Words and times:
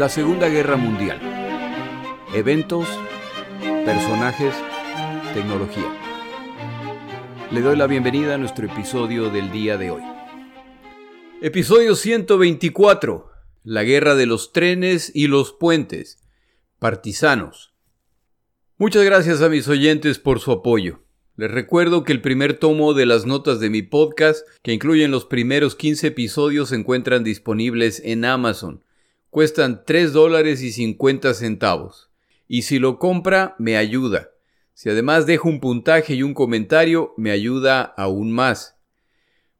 La 0.00 0.08
Segunda 0.08 0.48
Guerra 0.48 0.78
Mundial. 0.78 1.20
Eventos, 2.32 2.88
personajes, 3.84 4.54
tecnología. 5.34 5.94
Le 7.50 7.60
doy 7.60 7.76
la 7.76 7.86
bienvenida 7.86 8.36
a 8.36 8.38
nuestro 8.38 8.64
episodio 8.64 9.28
del 9.28 9.52
día 9.52 9.76
de 9.76 9.90
hoy. 9.90 10.02
Episodio 11.42 11.94
124. 11.96 13.30
La 13.62 13.82
guerra 13.82 14.14
de 14.14 14.24
los 14.24 14.54
trenes 14.54 15.12
y 15.14 15.26
los 15.26 15.52
puentes. 15.52 16.24
Partisanos. 16.78 17.74
Muchas 18.78 19.04
gracias 19.04 19.42
a 19.42 19.50
mis 19.50 19.68
oyentes 19.68 20.18
por 20.18 20.40
su 20.40 20.50
apoyo. 20.50 21.00
Les 21.36 21.50
recuerdo 21.50 22.04
que 22.04 22.12
el 22.12 22.22
primer 22.22 22.54
tomo 22.54 22.94
de 22.94 23.04
las 23.04 23.26
notas 23.26 23.60
de 23.60 23.68
mi 23.68 23.82
podcast, 23.82 24.48
que 24.62 24.72
incluyen 24.72 25.10
los 25.10 25.26
primeros 25.26 25.76
15 25.76 26.06
episodios, 26.06 26.70
se 26.70 26.76
encuentran 26.76 27.22
disponibles 27.22 28.00
en 28.02 28.24
Amazon. 28.24 28.82
Cuestan 29.30 29.84
3 29.86 30.12
dólares 30.12 30.60
y 30.62 30.72
50 30.72 31.34
centavos. 31.34 32.10
Y 32.48 32.62
si 32.62 32.80
lo 32.80 32.98
compra, 32.98 33.54
me 33.58 33.76
ayuda. 33.76 34.30
Si 34.74 34.90
además 34.90 35.24
dejo 35.24 35.48
un 35.48 35.60
puntaje 35.60 36.14
y 36.14 36.24
un 36.24 36.34
comentario, 36.34 37.14
me 37.16 37.30
ayuda 37.30 37.82
aún 37.82 38.32
más. 38.32 38.76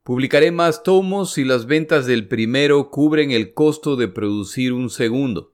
Publicaré 0.02 0.50
más 0.50 0.82
tomos 0.82 1.34
si 1.34 1.44
las 1.44 1.66
ventas 1.66 2.06
del 2.06 2.26
primero 2.26 2.90
cubren 2.90 3.30
el 3.30 3.54
costo 3.54 3.94
de 3.94 4.08
producir 4.08 4.72
un 4.72 4.90
segundo. 4.90 5.52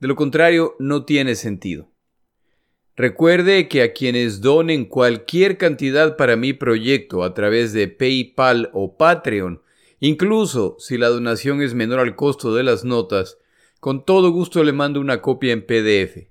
De 0.00 0.08
lo 0.08 0.16
contrario, 0.16 0.74
no 0.80 1.04
tiene 1.04 1.36
sentido. 1.36 1.90
Recuerde 2.96 3.68
que 3.68 3.82
a 3.82 3.92
quienes 3.92 4.40
donen 4.40 4.84
cualquier 4.84 5.58
cantidad 5.58 6.16
para 6.16 6.34
mi 6.34 6.54
proyecto 6.54 7.22
a 7.22 7.34
través 7.34 7.72
de 7.72 7.86
PayPal 7.86 8.70
o 8.72 8.96
Patreon, 8.96 9.62
incluso 10.00 10.76
si 10.78 10.98
la 10.98 11.08
donación 11.08 11.62
es 11.62 11.74
menor 11.74 12.00
al 12.00 12.16
costo 12.16 12.54
de 12.54 12.64
las 12.64 12.84
notas, 12.84 13.38
con 13.84 14.06
todo 14.06 14.30
gusto 14.30 14.64
le 14.64 14.72
mando 14.72 14.98
una 14.98 15.20
copia 15.20 15.52
en 15.52 15.60
PDF. 15.60 16.30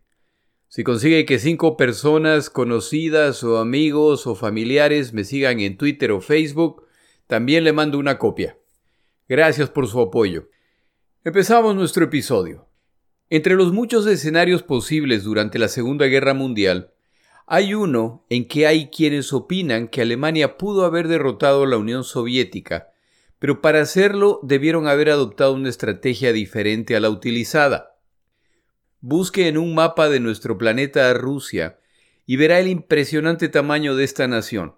Si 0.69 0.83
consigue 0.83 1.23
que 1.23 1.37
cinco 1.37 1.77
personas 1.77 2.49
conocidas 2.49 3.43
o 3.43 3.59
amigos 3.59 4.25
o 4.25 4.33
familiares 4.33 5.13
me 5.13 5.23
sigan 5.23 5.59
en 5.59 5.77
Twitter 5.77 6.11
o 6.13 6.19
Facebook, 6.19 6.87
también 7.27 7.63
le 7.63 7.71
mando 7.71 7.99
una 7.99 8.17
copia. 8.17 8.57
Gracias 9.29 9.69
por 9.69 9.87
su 9.87 10.01
apoyo. 10.01 10.49
Empezamos 11.23 11.75
nuestro 11.75 12.05
episodio. 12.05 12.69
Entre 13.29 13.53
los 13.53 13.71
muchos 13.71 14.07
escenarios 14.07 14.63
posibles 14.63 15.23
durante 15.23 15.59
la 15.59 15.67
Segunda 15.67 16.07
Guerra 16.07 16.33
Mundial, 16.33 16.91
hay 17.45 17.75
uno 17.75 18.25
en 18.31 18.47
que 18.47 18.65
hay 18.65 18.87
quienes 18.87 19.31
opinan 19.31 19.89
que 19.89 20.01
Alemania 20.01 20.57
pudo 20.57 20.85
haber 20.85 21.07
derrotado 21.07 21.65
a 21.65 21.67
la 21.67 21.77
Unión 21.77 22.03
Soviética, 22.03 22.92
pero 23.43 23.59
para 23.59 23.81
hacerlo 23.81 24.39
debieron 24.41 24.87
haber 24.87 25.09
adoptado 25.09 25.51
una 25.51 25.67
estrategia 25.67 26.31
diferente 26.31 26.95
a 26.95 27.01
la 27.01 27.09
utilizada. 27.09 27.99
Busque 29.01 29.49
en 29.49 29.57
un 29.57 29.75
mapa 29.75 30.07
de 30.07 30.21
nuestro 30.21 30.57
planeta 30.57 31.13
Rusia 31.13 31.77
y 32.25 32.37
verá 32.37 32.61
el 32.61 32.69
impresionante 32.69 33.49
tamaño 33.49 33.97
de 33.97 34.05
esta 34.05 34.29
nación. 34.29 34.75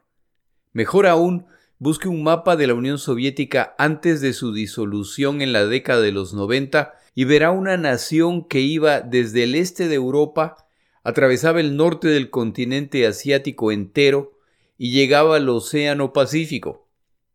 Mejor 0.74 1.06
aún, 1.06 1.46
busque 1.78 2.08
un 2.08 2.24
mapa 2.24 2.56
de 2.56 2.66
la 2.66 2.74
Unión 2.74 2.98
Soviética 2.98 3.76
antes 3.78 4.20
de 4.20 4.34
su 4.34 4.52
disolución 4.52 5.44
en 5.44 5.54
la 5.54 5.68
década 5.68 6.02
de 6.02 6.12
los 6.12 6.34
90 6.34 6.96
y 7.14 7.26
verá 7.26 7.52
una 7.52 7.78
nación 7.78 8.48
que 8.48 8.62
iba 8.62 9.02
desde 9.02 9.44
el 9.44 9.54
este 9.54 9.88
de 9.88 9.94
Europa, 9.94 10.58
atravesaba 11.04 11.60
el 11.60 11.78
norte 11.78 12.08
del 12.08 12.32
continente 12.32 13.06
asiático 13.06 13.72
entero 13.72 14.40
y 14.76 14.90
llegaba 14.90 15.36
al 15.36 15.50
Océano 15.50 16.14
Pacífico, 16.14 16.85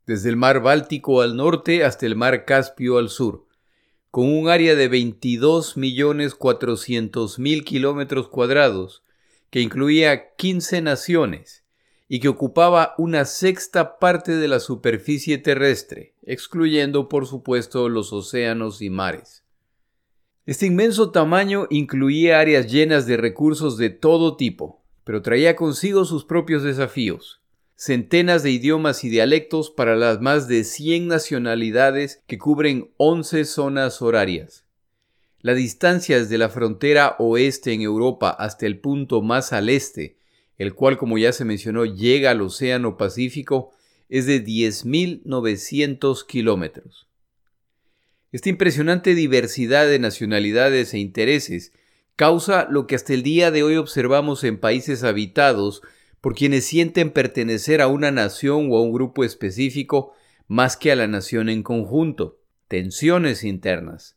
desde 0.07 0.29
el 0.29 0.37
mar 0.37 0.63
Báltico 0.63 1.21
al 1.21 1.37
norte 1.37 1.85
hasta 1.85 2.07
el 2.07 2.17
mar 2.17 2.45
Caspio 2.45 2.99
al 2.99 3.09
sur, 3.09 3.47
con 4.11 4.27
un 4.27 4.49
área 4.49 4.75
de 4.75 4.91
22.400.000 4.91 7.65
kilómetros 7.65 8.29
cuadrados, 8.29 9.05
que 9.51 9.61
incluía 9.61 10.35
15 10.37 10.83
naciones 10.83 11.65
y 12.09 12.19
que 12.19 12.29
ocupaba 12.29 12.95
una 12.99 13.25
sexta 13.25 13.99
parte 13.99 14.37
de 14.37 14.49
la 14.49 14.59
superficie 14.59 15.39
terrestre, 15.39 16.17
excluyendo 16.23 17.09
por 17.09 17.27
supuesto 17.27 17.89
los 17.89 18.13
océanos 18.13 18.83
y 18.83 18.91
mares. 18.91 19.45
Este 20.45 20.67
inmenso 20.67 21.13
tamaño 21.13 21.69
incluía 21.71 22.41
áreas 22.41 22.69
llenas 22.71 23.07
de 23.07 23.17
recursos 23.17 23.77
de 23.77 23.91
todo 23.91 24.37
tipo, 24.37 24.83
pero 25.05 25.23
traía 25.23 25.55
consigo 25.55 26.05
sus 26.05 26.25
propios 26.25 26.65
desafíos. 26.65 27.40
Centenas 27.83 28.43
de 28.43 28.51
idiomas 28.51 29.05
y 29.05 29.09
dialectos 29.09 29.71
para 29.71 29.97
las 29.97 30.21
más 30.21 30.49
de 30.49 30.65
100 30.65 31.09
nacionalidades 31.09 32.23
que 32.27 32.37
cubren 32.37 32.91
11 32.99 33.47
zonas 33.47 34.03
horarias. 34.03 34.67
La 35.41 35.55
distancia 35.55 36.19
desde 36.19 36.37
la 36.37 36.51
frontera 36.51 37.17
oeste 37.19 37.73
en 37.73 37.81
Europa 37.81 38.29
hasta 38.29 38.67
el 38.67 38.81
punto 38.81 39.23
más 39.23 39.55
al 39.55 39.71
este, 39.71 40.19
el 40.59 40.75
cual 40.75 40.99
como 40.99 41.17
ya 41.17 41.33
se 41.33 41.47
mencionó 41.47 41.87
llega 41.87 42.33
al 42.33 42.43
Océano 42.43 42.99
Pacífico, 42.99 43.71
es 44.11 44.27
de 44.27 44.45
10.900 44.45 46.27
kilómetros. 46.27 47.09
Esta 48.31 48.51
impresionante 48.51 49.15
diversidad 49.15 49.87
de 49.87 49.99
nacionalidades 49.99 50.93
e 50.93 50.99
intereses 50.99 51.73
causa 52.15 52.69
lo 52.69 52.87
que 52.87 52.95
hasta 52.95 53.15
el 53.15 53.23
día 53.23 53.51
de 53.51 53.63
hoy 53.63 53.77
observamos 53.77 54.45
en 54.45 54.61
países 54.61 55.03
habitados 55.03 55.81
por 56.21 56.35
quienes 56.35 56.67
sienten 56.67 57.11
pertenecer 57.11 57.81
a 57.81 57.89
una 57.89 58.11
nación 58.11 58.69
o 58.71 58.77
a 58.77 58.83
un 58.83 58.93
grupo 58.93 59.25
específico 59.25 60.13
más 60.49 60.77
que 60.77 60.93
a 60.93 60.97
la 60.97 61.07
nación 61.07 61.49
en 61.49 61.63
conjunto, 61.63 62.41
tensiones 62.69 63.45
internas. 63.45 64.17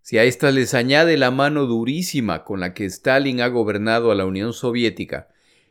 Si 0.00 0.18
a 0.18 0.24
estas 0.24 0.54
les 0.54 0.74
añade 0.74 1.16
la 1.16 1.30
mano 1.30 1.66
durísima 1.66 2.44
con 2.44 2.60
la 2.60 2.74
que 2.74 2.84
Stalin 2.84 3.40
ha 3.40 3.48
gobernado 3.48 4.10
a 4.10 4.14
la 4.14 4.26
Unión 4.26 4.52
Soviética, 4.52 5.28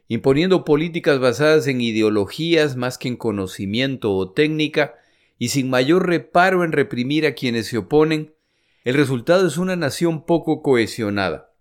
imponiendo 0.07 0.66
políticas 0.66 1.19
basadas 1.19 1.67
en 1.67 1.81
ideologías 1.81 2.75
más 2.75 2.97
que 2.97 3.07
en 3.07 3.15
conocimiento 3.15 4.11
o 4.13 4.31
técnica, 4.31 4.95
y 5.39 5.50
sin 5.50 5.69
mayor 5.69 6.07
reparo 6.07 6.63
en 6.63 6.71
reprimir 6.71 7.25
a 7.25 7.33
quienes 7.33 7.67
se 7.67 7.77
oponen, 7.77 8.33
el 8.83 8.95
resultado 8.95 9.47
es 9.47 9.57
una 9.57 9.75
nación 9.75 10.25
poco 10.25 10.61
cohesionada. 10.61 11.52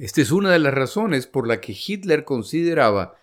Esta 0.00 0.22
es 0.22 0.30
una 0.32 0.50
de 0.50 0.58
las 0.58 0.72
razones 0.72 1.26
por 1.26 1.46
la 1.46 1.60
que 1.60 1.76
Hitler 1.76 2.24
consideraba 2.24 3.16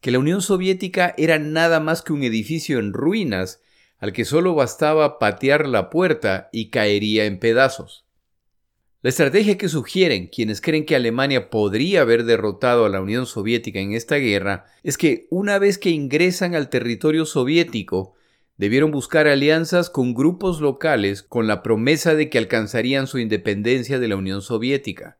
que 0.00 0.12
la 0.12 0.20
Unión 0.20 0.40
Soviética 0.40 1.16
era 1.18 1.40
nada 1.40 1.80
más 1.80 2.00
que 2.00 2.12
un 2.12 2.22
edificio 2.22 2.78
en 2.78 2.92
ruinas 2.92 3.60
al 3.98 4.12
que 4.12 4.24
solo 4.24 4.54
bastaba 4.54 5.18
patear 5.18 5.66
la 5.66 5.90
puerta 5.90 6.48
y 6.52 6.70
caería 6.70 7.24
en 7.24 7.40
pedazos. 7.40 8.06
La 9.00 9.10
estrategia 9.10 9.58
que 9.58 9.68
sugieren 9.68 10.28
quienes 10.28 10.60
creen 10.60 10.86
que 10.86 10.94
Alemania 10.94 11.50
podría 11.50 12.02
haber 12.02 12.22
derrotado 12.22 12.84
a 12.84 12.88
la 12.88 13.00
Unión 13.00 13.26
Soviética 13.26 13.80
en 13.80 13.92
esta 13.92 14.14
guerra 14.14 14.66
es 14.84 14.98
que 14.98 15.26
una 15.28 15.58
vez 15.58 15.76
que 15.76 15.90
ingresan 15.90 16.54
al 16.54 16.70
territorio 16.70 17.26
soviético, 17.26 18.14
debieron 18.56 18.92
buscar 18.92 19.26
alianzas 19.26 19.90
con 19.90 20.14
grupos 20.14 20.60
locales 20.60 21.24
con 21.24 21.48
la 21.48 21.64
promesa 21.64 22.14
de 22.14 22.30
que 22.30 22.38
alcanzarían 22.38 23.08
su 23.08 23.18
independencia 23.18 23.98
de 23.98 24.06
la 24.06 24.14
Unión 24.14 24.40
Soviética. 24.40 25.18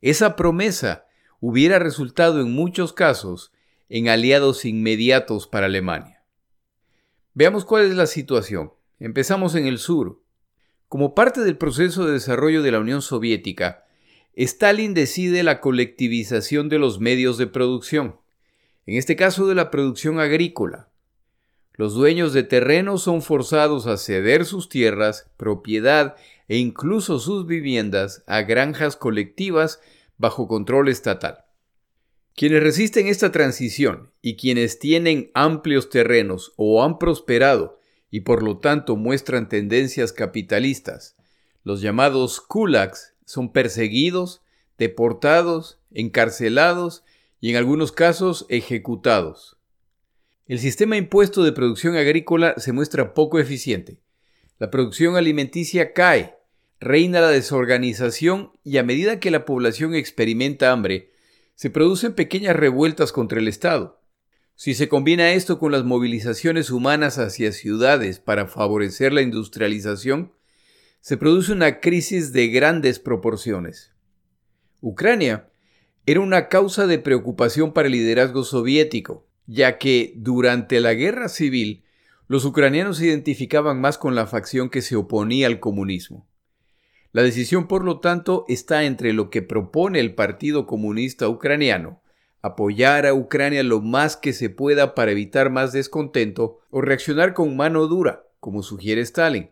Esa 0.00 0.36
promesa 0.36 1.06
hubiera 1.40 1.78
resultado 1.78 2.40
en 2.40 2.52
muchos 2.52 2.92
casos 2.92 3.52
en 3.88 4.08
aliados 4.08 4.64
inmediatos 4.64 5.46
para 5.46 5.66
Alemania. 5.66 6.22
Veamos 7.34 7.64
cuál 7.64 7.84
es 7.84 7.94
la 7.94 8.06
situación. 8.06 8.72
Empezamos 8.98 9.54
en 9.54 9.66
el 9.66 9.78
sur. 9.78 10.22
Como 10.88 11.14
parte 11.14 11.42
del 11.42 11.56
proceso 11.56 12.06
de 12.06 12.12
desarrollo 12.12 12.62
de 12.62 12.72
la 12.72 12.80
Unión 12.80 13.02
Soviética, 13.02 13.84
Stalin 14.34 14.94
decide 14.94 15.42
la 15.42 15.60
colectivización 15.60 16.68
de 16.68 16.78
los 16.78 17.00
medios 17.00 17.36
de 17.36 17.46
producción, 17.46 18.16
en 18.86 18.96
este 18.96 19.16
caso 19.16 19.46
de 19.46 19.54
la 19.54 19.70
producción 19.70 20.18
agrícola, 20.18 20.90
los 21.80 21.94
dueños 21.94 22.34
de 22.34 22.42
terrenos 22.42 23.04
son 23.04 23.22
forzados 23.22 23.86
a 23.86 23.96
ceder 23.96 24.44
sus 24.44 24.68
tierras, 24.68 25.30
propiedad 25.38 26.14
e 26.46 26.58
incluso 26.58 27.18
sus 27.18 27.46
viviendas 27.46 28.22
a 28.26 28.42
granjas 28.42 28.96
colectivas 28.96 29.80
bajo 30.20 30.46
control 30.46 30.90
estatal. 30.90 31.46
Quienes 32.36 32.62
resisten 32.62 33.06
esta 33.06 33.32
transición 33.32 34.12
y 34.20 34.36
quienes 34.36 34.78
tienen 34.78 35.30
amplios 35.32 35.88
terrenos 35.88 36.52
o 36.56 36.84
han 36.84 36.98
prosperado 36.98 37.80
y 38.10 38.20
por 38.20 38.42
lo 38.42 38.58
tanto 38.58 38.96
muestran 38.96 39.48
tendencias 39.48 40.12
capitalistas, 40.12 41.16
los 41.64 41.80
llamados 41.80 42.40
kulaks, 42.40 43.14
son 43.24 43.50
perseguidos, 43.50 44.42
deportados, 44.76 45.80
encarcelados 45.90 47.02
y 47.40 47.50
en 47.50 47.56
algunos 47.56 47.90
casos 47.90 48.44
ejecutados. 48.50 49.56
El 50.46 50.58
sistema 50.58 50.98
impuesto 50.98 51.42
de 51.44 51.52
producción 51.52 51.96
agrícola 51.96 52.54
se 52.58 52.72
muestra 52.72 53.14
poco 53.14 53.38
eficiente. 53.38 54.00
La 54.58 54.70
producción 54.70 55.16
alimenticia 55.16 55.94
cae, 55.94 56.36
reina 56.80 57.20
la 57.20 57.28
desorganización 57.28 58.52
y 58.64 58.78
a 58.78 58.82
medida 58.82 59.20
que 59.20 59.30
la 59.30 59.44
población 59.44 59.94
experimenta 59.94 60.72
hambre, 60.72 61.10
se 61.54 61.68
producen 61.68 62.14
pequeñas 62.14 62.56
revueltas 62.56 63.12
contra 63.12 63.38
el 63.38 63.48
Estado. 63.48 64.00
Si 64.54 64.74
se 64.74 64.88
combina 64.88 65.32
esto 65.32 65.58
con 65.58 65.72
las 65.72 65.84
movilizaciones 65.84 66.70
humanas 66.70 67.18
hacia 67.18 67.52
ciudades 67.52 68.18
para 68.18 68.46
favorecer 68.46 69.12
la 69.12 69.20
industrialización, 69.20 70.32
se 71.00 71.16
produce 71.18 71.52
una 71.52 71.80
crisis 71.80 72.32
de 72.32 72.48
grandes 72.48 72.98
proporciones. 72.98 73.92
Ucrania 74.80 75.50
era 76.06 76.20
una 76.20 76.48
causa 76.48 76.86
de 76.86 76.98
preocupación 76.98 77.72
para 77.74 77.86
el 77.86 77.92
liderazgo 77.92 78.42
soviético, 78.42 79.26
ya 79.46 79.76
que 79.76 80.14
durante 80.16 80.80
la 80.80 80.94
guerra 80.94 81.28
civil 81.28 81.84
los 82.26 82.44
ucranianos 82.44 82.98
se 82.98 83.06
identificaban 83.06 83.80
más 83.80 83.98
con 83.98 84.14
la 84.14 84.26
facción 84.26 84.70
que 84.70 84.82
se 84.82 84.96
oponía 84.96 85.46
al 85.46 85.60
comunismo. 85.60 86.29
La 87.12 87.22
decisión, 87.22 87.66
por 87.66 87.84
lo 87.84 87.98
tanto, 87.98 88.44
está 88.48 88.84
entre 88.84 89.12
lo 89.12 89.30
que 89.30 89.42
propone 89.42 89.98
el 89.98 90.14
Partido 90.14 90.66
Comunista 90.66 91.28
Ucraniano, 91.28 92.02
apoyar 92.40 93.06
a 93.06 93.14
Ucrania 93.14 93.62
lo 93.62 93.80
más 93.80 94.16
que 94.16 94.32
se 94.32 94.48
pueda 94.48 94.94
para 94.94 95.10
evitar 95.10 95.50
más 95.50 95.72
descontento, 95.72 96.60
o 96.70 96.80
reaccionar 96.80 97.34
con 97.34 97.56
mano 97.56 97.86
dura, 97.88 98.24
como 98.38 98.62
sugiere 98.62 99.00
Stalin. 99.00 99.50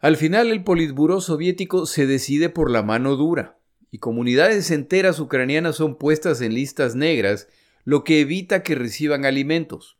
Al 0.00 0.16
final 0.16 0.50
el 0.50 0.64
Politburó 0.64 1.20
soviético 1.20 1.86
se 1.86 2.08
decide 2.08 2.48
por 2.48 2.70
la 2.70 2.82
mano 2.82 3.14
dura, 3.14 3.58
y 3.92 3.98
comunidades 3.98 4.70
enteras 4.72 5.20
ucranianas 5.20 5.76
son 5.76 5.96
puestas 5.96 6.40
en 6.40 6.54
listas 6.54 6.96
negras, 6.96 7.48
lo 7.84 8.02
que 8.02 8.20
evita 8.20 8.64
que 8.64 8.74
reciban 8.74 9.24
alimentos. 9.24 9.96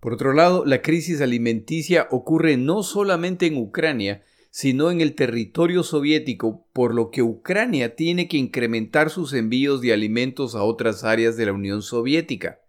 Por 0.00 0.12
otro 0.12 0.34
lado, 0.34 0.64
la 0.66 0.82
crisis 0.82 1.20
alimenticia 1.20 2.08
ocurre 2.10 2.56
no 2.56 2.82
solamente 2.82 3.46
en 3.46 3.56
Ucrania, 3.56 4.22
sino 4.50 4.90
en 4.90 5.00
el 5.00 5.14
territorio 5.14 5.82
soviético, 5.82 6.66
por 6.72 6.94
lo 6.94 7.10
que 7.10 7.22
Ucrania 7.22 7.94
tiene 7.94 8.28
que 8.28 8.36
incrementar 8.36 9.08
sus 9.10 9.32
envíos 9.32 9.80
de 9.80 9.92
alimentos 9.92 10.54
a 10.54 10.64
otras 10.64 11.04
áreas 11.04 11.36
de 11.36 11.46
la 11.46 11.52
Unión 11.52 11.82
Soviética. 11.82 12.60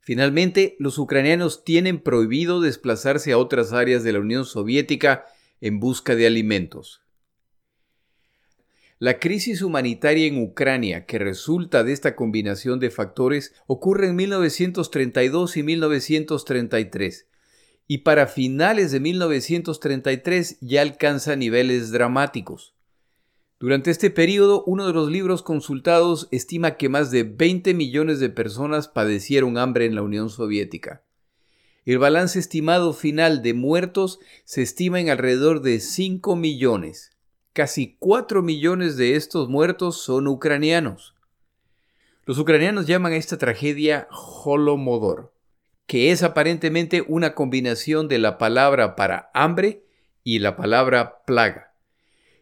Finalmente, 0.00 0.76
los 0.78 0.98
ucranianos 0.98 1.64
tienen 1.64 2.00
prohibido 2.00 2.60
desplazarse 2.60 3.32
a 3.32 3.38
otras 3.38 3.72
áreas 3.72 4.04
de 4.04 4.12
la 4.12 4.20
Unión 4.20 4.44
Soviética 4.44 5.24
en 5.60 5.80
busca 5.80 6.14
de 6.14 6.26
alimentos. 6.26 7.02
La 8.98 9.18
crisis 9.18 9.60
humanitaria 9.62 10.26
en 10.26 10.42
Ucrania 10.42 11.04
que 11.04 11.18
resulta 11.18 11.84
de 11.84 11.92
esta 11.92 12.16
combinación 12.16 12.80
de 12.80 12.90
factores 12.90 13.52
ocurre 13.66 14.08
en 14.08 14.16
1932 14.16 15.56
y 15.58 15.62
1933, 15.62 17.25
y 17.88 17.98
para 17.98 18.26
finales 18.26 18.90
de 18.90 19.00
1933 19.00 20.58
ya 20.60 20.82
alcanza 20.82 21.36
niveles 21.36 21.92
dramáticos. 21.92 22.74
Durante 23.58 23.90
este 23.90 24.10
periodo, 24.10 24.64
uno 24.66 24.86
de 24.86 24.92
los 24.92 25.10
libros 25.10 25.42
consultados 25.42 26.28
estima 26.30 26.76
que 26.76 26.90
más 26.90 27.10
de 27.10 27.22
20 27.22 27.72
millones 27.72 28.20
de 28.20 28.28
personas 28.28 28.88
padecieron 28.88 29.56
hambre 29.56 29.86
en 29.86 29.94
la 29.94 30.02
Unión 30.02 30.28
Soviética. 30.28 31.02
El 31.86 31.98
balance 31.98 32.38
estimado 32.38 32.92
final 32.92 33.42
de 33.42 33.54
muertos 33.54 34.18
se 34.44 34.60
estima 34.60 35.00
en 35.00 35.08
alrededor 35.08 35.62
de 35.62 35.80
5 35.80 36.36
millones. 36.36 37.16
Casi 37.52 37.96
4 37.98 38.42
millones 38.42 38.96
de 38.96 39.14
estos 39.14 39.48
muertos 39.48 40.02
son 40.02 40.26
ucranianos. 40.26 41.14
Los 42.26 42.38
ucranianos 42.38 42.86
llaman 42.86 43.12
a 43.12 43.16
esta 43.16 43.38
tragedia 43.38 44.08
Holomodor, 44.10 45.32
que 45.86 46.10
es 46.10 46.22
aparentemente 46.22 47.04
una 47.06 47.34
combinación 47.34 48.08
de 48.08 48.18
la 48.18 48.38
palabra 48.38 48.96
para 48.96 49.30
hambre 49.34 49.84
y 50.24 50.40
la 50.40 50.56
palabra 50.56 51.22
plaga. 51.24 51.72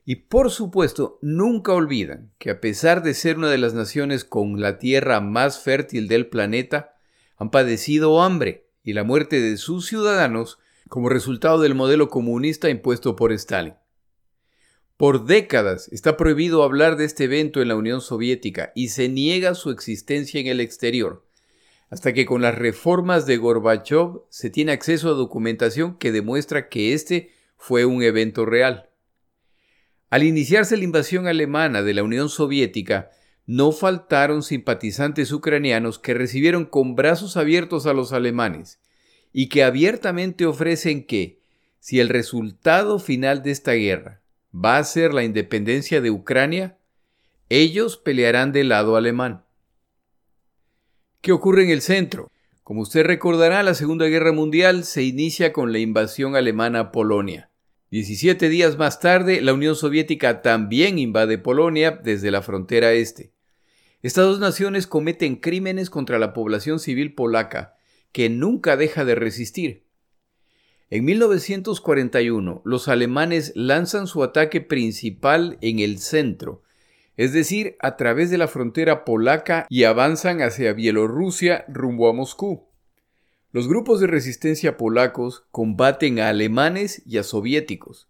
Y 0.07 0.17
por 0.17 0.51
supuesto, 0.51 1.19
nunca 1.23 1.73
olvidan 1.73 2.33
que 2.39 2.51
a 2.51 2.61
pesar 2.61 3.03
de 3.03 3.15
ser 3.15 3.39
una 3.39 3.51
de 3.51 3.59
las 3.59 3.75
naciones 3.75 4.25
con 4.25 4.61
la 4.61 4.79
tierra 4.79 5.21
más 5.21 5.61
fértil 5.61 6.09
del 6.09 6.27
planeta, 6.27 6.95
han 7.37 7.51
padecido 7.51 8.23
hambre 8.23 8.67
y 8.83 8.93
la 8.93 9.05
muerte 9.05 9.41
de 9.41 9.57
sus 9.57 9.87
ciudadanos 9.87 10.59
como 10.89 11.09
resultado 11.09 11.61
del 11.61 11.75
modelo 11.75 12.09
comunista 12.09 12.69
impuesto 12.69 13.17
por 13.17 13.33
Stalin. 13.33 13.75
Por 14.97 15.25
décadas 15.25 15.89
está 15.89 16.17
prohibido 16.17 16.63
hablar 16.63 16.97
de 16.97 17.05
este 17.05 17.25
evento 17.25 17.61
en 17.61 17.69
la 17.69 17.77
Unión 17.77 18.01
Soviética 18.01 18.73
y 18.75 18.89
se 18.89 19.09
niega 19.09 19.55
su 19.55 19.71
existencia 19.71 20.39
en 20.41 20.47
el 20.47 20.61
exterior, 20.61 21.27
hasta 21.91 22.13
que 22.13 22.27
con 22.27 22.43
las 22.43 22.55
reformas 22.55 23.27
de 23.27 23.37
Gorbachev 23.37 24.23
se 24.29 24.51
tiene 24.51 24.73
acceso 24.73 25.11
a 25.11 25.15
documentación 25.15 25.97
que 25.97 26.13
demuestra 26.13 26.69
que 26.69 26.93
este 26.93 27.31
fue 27.57 27.85
un 27.85 28.03
evento 28.03 28.47
real. 28.47 28.91
Al 30.11 30.23
iniciarse 30.23 30.77
la 30.77 30.85
invasión 30.85 31.27
alemana 31.27 31.83
de 31.83 31.95
la 31.95 32.03
Unión 32.03 32.29
Soviética, 32.29 33.11
no 33.47 33.73
faltaron 33.73 34.43
simpatizantes 34.43 35.33
ucranianos 35.33 35.99
que 35.99 36.15
recibieron 36.15 36.65
con 36.65 36.95
brazos 36.95 37.37
abiertos 37.37 37.87
a 37.87 37.93
los 37.93 38.13
alemanes 38.13 38.81
y 39.33 39.49
que 39.49 39.65
abiertamente 39.65 40.47
ofrecen 40.47 41.05
que, 41.05 41.43
si 41.81 42.01
el 42.01 42.09
resultado 42.09 42.99
final 42.99 43.43
de 43.43 43.51
esta 43.51 43.73
guerra 43.73 44.23
va 44.55 44.79
a 44.79 44.85
ser 44.85 45.13
la 45.13 45.25
independencia 45.25 46.01
de 46.01 46.11
Ucrania, 46.11 46.79
ellos 47.49 47.97
pelearán 47.97 48.53
del 48.53 48.71
lado 48.71 48.97
alemán. 48.97 49.45
¿Qué 51.25 51.33
ocurre 51.33 51.65
en 51.65 51.71
el 51.71 51.81
centro? 51.81 52.31
Como 52.65 52.83
usted 52.83 53.03
recordará, 53.03 53.63
la 53.63 53.73
Segunda 53.73 54.05
Guerra 54.09 54.33
Mundial 54.33 54.85
se 54.85 55.05
inicia 55.05 55.55
con 55.55 55.73
la 55.73 55.79
invasión 55.79 56.37
alemana 56.37 56.81
a 56.81 56.93
Polonia. 56.93 57.49
Diecisiete 57.91 58.51
días 58.51 58.77
más 58.77 59.01
tarde, 59.01 59.41
la 59.41 59.55
Unión 59.55 59.75
Soviética 59.75 60.43
también 60.43 60.99
invade 60.99 61.39
Polonia 61.39 61.93
desde 61.93 62.31
la 62.31 62.43
frontera 62.43 62.93
este. 62.93 63.33
Estas 64.03 64.27
dos 64.27 64.39
naciones 64.39 64.87
cometen 64.87 65.37
crímenes 65.37 65.89
contra 65.89 66.19
la 66.19 66.35
población 66.35 66.79
civil 66.79 67.15
polaca, 67.15 67.75
que 68.13 68.29
nunca 68.29 68.77
deja 68.77 69.07
de 69.07 69.15
resistir. 69.15 69.87
En 70.91 71.07
1941, 71.07 72.61
los 72.67 72.87
alemanes 72.87 73.53
lanzan 73.55 74.09
su 74.09 74.23
ataque 74.23 74.61
principal 74.61 75.57
en 75.63 75.79
el 75.79 76.01
centro, 76.01 76.65
es 77.17 77.33
decir, 77.33 77.77
a 77.81 77.97
través 77.97 78.31
de 78.31 78.39
la 78.39 78.49
frontera 78.49 79.05
polaca 79.05 79.67
y 79.69 79.85
avanzan 79.85 80.43
hacia 80.43 80.73
Bielorrusia 80.73 81.65
rumbo 81.69 82.09
a 82.09 82.13
Moscú. 82.13 82.69
Los 83.53 83.69
grupos 83.69 84.01
de 84.01 84.09
resistencia 84.09 84.77
polacos 84.77 85.45
combaten 85.53 86.19
a 86.19 86.29
alemanes 86.29 87.03
y 87.07 87.19
a 87.19 87.23
soviéticos. 87.23 88.09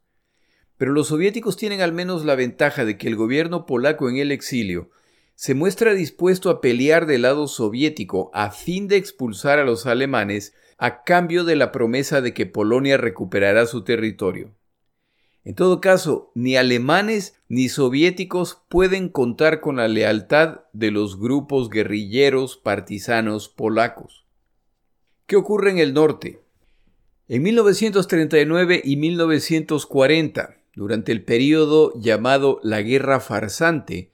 Pero 0.79 0.93
los 0.93 1.09
soviéticos 1.09 1.56
tienen 1.56 1.83
al 1.83 1.93
menos 1.93 2.25
la 2.25 2.35
ventaja 2.35 2.85
de 2.85 2.97
que 2.97 3.09
el 3.09 3.17
gobierno 3.17 3.67
polaco 3.67 4.09
en 4.09 4.17
el 4.17 4.33
exilio 4.33 4.91
se 5.35 5.55
muestra 5.55 5.95
dispuesto 5.95 6.49
a 6.49 6.61
pelear 6.61 7.06
del 7.06 7.23
lado 7.23 7.47
soviético 7.49 8.31
a 8.33 8.51
fin 8.51 8.89
de 8.89 8.97
expulsar 8.97 9.59
a 9.59 9.65
los 9.65 9.85
alemanes 9.87 10.55
a 10.79 11.03
cambio 11.03 11.44
de 11.44 11.56
la 11.56 11.73
promesa 11.73 12.20
de 12.20 12.32
que 12.34 12.46
Polonia 12.46 12.96
recuperará 12.96 13.67
su 13.67 13.84
territorio. 13.84 14.55
En 15.44 15.55
todo 15.55 15.81
caso, 15.81 16.32
ni 16.34 16.56
alemanes 16.56 17.39
ni 17.48 17.69
soviéticos 17.69 18.63
pueden 18.70 19.10
contar 19.10 19.60
con 19.60 19.77
la 19.77 19.89
lealtad 19.89 20.60
de 20.72 20.91
los 20.91 21.19
grupos 21.19 21.69
guerrilleros 21.69 22.56
partisanos 22.56 23.51
polacos. 23.51 24.24
¿Qué 25.27 25.36
ocurre 25.36 25.70
en 25.70 25.79
el 25.79 25.93
norte? 25.93 26.41
En 27.29 27.43
1939 27.43 28.81
y 28.84 28.96
1940, 28.96 30.56
durante 30.74 31.13
el 31.13 31.24
periodo 31.24 31.93
llamado 32.01 32.58
la 32.63 32.81
Guerra 32.81 33.20
Farsante, 33.20 34.13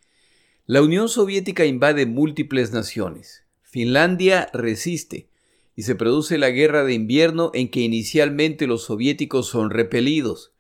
la 0.67 0.83
Unión 0.83 1.09
Soviética 1.09 1.65
invade 1.65 2.07
múltiples 2.07 2.73
naciones. 2.73 3.45
Finlandia 3.63 4.49
resiste, 4.53 5.29
y 5.77 5.83
se 5.83 5.95
produce 5.95 6.39
la 6.39 6.51
guerra 6.51 6.85
de 6.85 6.93
invierno 6.93 7.53
en 7.55 7.71
que 7.71 7.81
inicialmente 7.81 8.67
los 8.67 8.85
soviéticos 8.85 9.47
son 9.47 9.71
repelidos, 9.71 10.53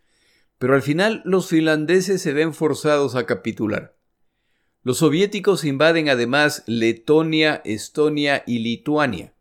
pero 0.61 0.75
al 0.75 0.83
final 0.83 1.23
los 1.25 1.49
finlandeses 1.49 2.21
se 2.21 2.35
ven 2.35 2.53
forzados 2.53 3.15
a 3.15 3.25
capitular. 3.25 3.97
Los 4.83 4.99
soviéticos 4.99 5.65
invaden 5.65 6.11
además 6.11 6.65
Letonia, 6.67 7.63
Estonia 7.65 8.45
y 8.47 8.59
Lituania. 8.59 9.33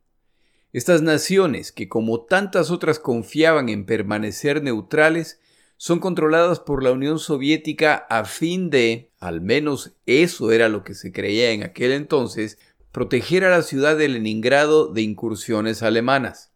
Estas 0.71 1.01
naciones, 1.01 1.73
que 1.73 1.89
como 1.89 2.21
tantas 2.21 2.71
otras 2.71 2.99
confiaban 2.99 3.67
en 3.67 3.85
permanecer 3.85 4.63
neutrales, 4.63 5.41
son 5.75 5.99
controladas 5.99 6.61
por 6.61 6.83
la 6.83 6.93
Unión 6.93 7.19
Soviética 7.19 7.95
a 8.09 8.23
fin 8.23 8.69
de, 8.69 9.11
al 9.19 9.41
menos 9.41 9.97
eso 10.05 10.53
era 10.53 10.69
lo 10.69 10.85
que 10.85 10.93
se 10.93 11.11
creía 11.11 11.51
en 11.51 11.63
aquel 11.63 11.91
entonces, 11.91 12.59
proteger 12.93 13.43
a 13.43 13.49
la 13.49 13.63
ciudad 13.63 13.97
de 13.97 14.07
Leningrado 14.07 14.87
de 14.87 15.01
incursiones 15.01 15.83
alemanas. 15.83 16.53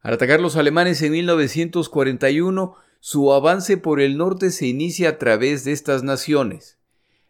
Al 0.00 0.14
atacar 0.14 0.40
los 0.40 0.56
alemanes 0.56 1.00
en 1.02 1.12
1941, 1.12 2.76
su 3.06 3.34
avance 3.34 3.76
por 3.76 4.00
el 4.00 4.16
norte 4.16 4.50
se 4.50 4.66
inicia 4.66 5.10
a 5.10 5.18
través 5.18 5.62
de 5.62 5.72
estas 5.72 6.02
naciones, 6.02 6.78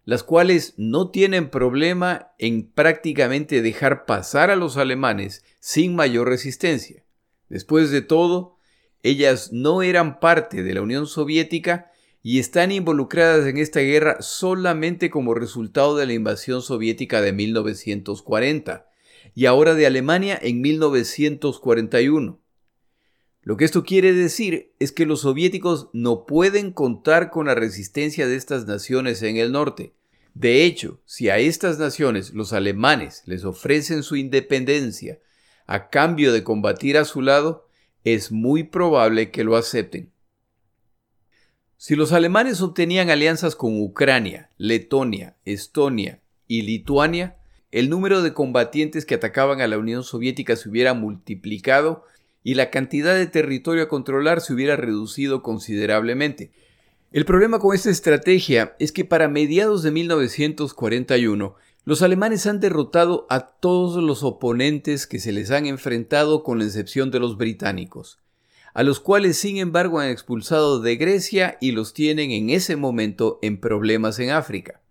las 0.04 0.22
cuales 0.22 0.74
no 0.76 1.10
tienen 1.10 1.50
problema 1.50 2.28
en 2.38 2.70
prácticamente 2.70 3.60
dejar 3.60 4.06
pasar 4.06 4.52
a 4.52 4.54
los 4.54 4.76
alemanes 4.76 5.42
sin 5.58 5.96
mayor 5.96 6.28
resistencia. 6.28 7.04
Después 7.48 7.90
de 7.90 8.02
todo, 8.02 8.56
ellas 9.02 9.52
no 9.52 9.82
eran 9.82 10.20
parte 10.20 10.62
de 10.62 10.74
la 10.74 10.80
Unión 10.80 11.08
Soviética 11.08 11.90
y 12.22 12.38
están 12.38 12.70
involucradas 12.70 13.44
en 13.44 13.56
esta 13.56 13.80
guerra 13.80 14.22
solamente 14.22 15.10
como 15.10 15.34
resultado 15.34 15.96
de 15.96 16.06
la 16.06 16.12
invasión 16.12 16.62
soviética 16.62 17.20
de 17.20 17.32
1940 17.32 18.86
y 19.34 19.46
ahora 19.46 19.74
de 19.74 19.88
Alemania 19.88 20.38
en 20.40 20.60
1941. 20.60 22.43
Lo 23.44 23.58
que 23.58 23.66
esto 23.66 23.84
quiere 23.84 24.14
decir 24.14 24.72
es 24.78 24.90
que 24.90 25.04
los 25.04 25.20
soviéticos 25.20 25.90
no 25.92 26.24
pueden 26.24 26.72
contar 26.72 27.30
con 27.30 27.46
la 27.46 27.54
resistencia 27.54 28.26
de 28.26 28.36
estas 28.36 28.66
naciones 28.66 29.22
en 29.22 29.36
el 29.36 29.52
norte. 29.52 29.92
De 30.32 30.64
hecho, 30.64 31.02
si 31.04 31.28
a 31.28 31.36
estas 31.38 31.78
naciones 31.78 32.32
los 32.32 32.54
alemanes 32.54 33.22
les 33.26 33.44
ofrecen 33.44 34.02
su 34.02 34.16
independencia 34.16 35.20
a 35.66 35.90
cambio 35.90 36.32
de 36.32 36.42
combatir 36.42 36.96
a 36.96 37.04
su 37.04 37.20
lado, 37.20 37.68
es 38.02 38.32
muy 38.32 38.64
probable 38.64 39.30
que 39.30 39.44
lo 39.44 39.56
acepten. 39.56 40.10
Si 41.76 41.96
los 41.96 42.12
alemanes 42.12 42.62
obtenían 42.62 43.10
alianzas 43.10 43.54
con 43.54 43.78
Ucrania, 43.78 44.50
Letonia, 44.56 45.36
Estonia 45.44 46.22
y 46.46 46.62
Lituania, 46.62 47.36
el 47.70 47.90
número 47.90 48.22
de 48.22 48.32
combatientes 48.32 49.04
que 49.04 49.16
atacaban 49.16 49.60
a 49.60 49.66
la 49.66 49.76
Unión 49.76 50.02
Soviética 50.02 50.56
se 50.56 50.70
hubiera 50.70 50.94
multiplicado 50.94 52.04
y 52.44 52.54
la 52.54 52.70
cantidad 52.70 53.16
de 53.16 53.26
territorio 53.26 53.82
a 53.82 53.88
controlar 53.88 54.40
se 54.42 54.52
hubiera 54.52 54.76
reducido 54.76 55.42
considerablemente. 55.42 56.52
El 57.10 57.24
problema 57.24 57.58
con 57.58 57.74
esta 57.74 57.90
estrategia 57.90 58.76
es 58.78 58.92
que 58.92 59.04
para 59.04 59.28
mediados 59.28 59.82
de 59.82 59.90
1941 59.90 61.56
los 61.84 62.02
alemanes 62.02 62.46
han 62.46 62.60
derrotado 62.60 63.26
a 63.30 63.40
todos 63.40 64.02
los 64.02 64.22
oponentes 64.22 65.06
que 65.06 65.18
se 65.18 65.32
les 65.32 65.50
han 65.50 65.66
enfrentado 65.66 66.42
con 66.42 66.58
la 66.58 66.66
excepción 66.66 67.10
de 67.10 67.20
los 67.20 67.36
británicos, 67.36 68.18
a 68.74 68.82
los 68.82 69.00
cuales 69.00 69.38
sin 69.38 69.56
embargo 69.56 69.98
han 70.00 70.10
expulsado 70.10 70.80
de 70.80 70.96
Grecia 70.96 71.56
y 71.60 71.72
los 71.72 71.94
tienen 71.94 72.30
en 72.30 72.50
ese 72.50 72.76
momento 72.76 73.38
en 73.42 73.58
problemas 73.58 74.18
en 74.18 74.30
África. 74.30 74.82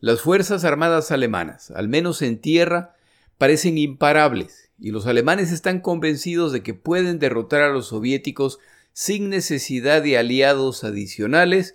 Las 0.00 0.20
Fuerzas 0.20 0.64
Armadas 0.64 1.10
alemanas, 1.10 1.70
al 1.70 1.88
menos 1.88 2.22
en 2.22 2.38
tierra, 2.38 2.94
parecen 3.36 3.78
imparables, 3.78 4.63
y 4.78 4.90
los 4.90 5.06
alemanes 5.06 5.52
están 5.52 5.80
convencidos 5.80 6.52
de 6.52 6.62
que 6.62 6.74
pueden 6.74 7.18
derrotar 7.18 7.62
a 7.62 7.72
los 7.72 7.88
soviéticos 7.88 8.58
sin 8.92 9.28
necesidad 9.28 10.02
de 10.02 10.18
aliados 10.18 10.84
adicionales, 10.84 11.74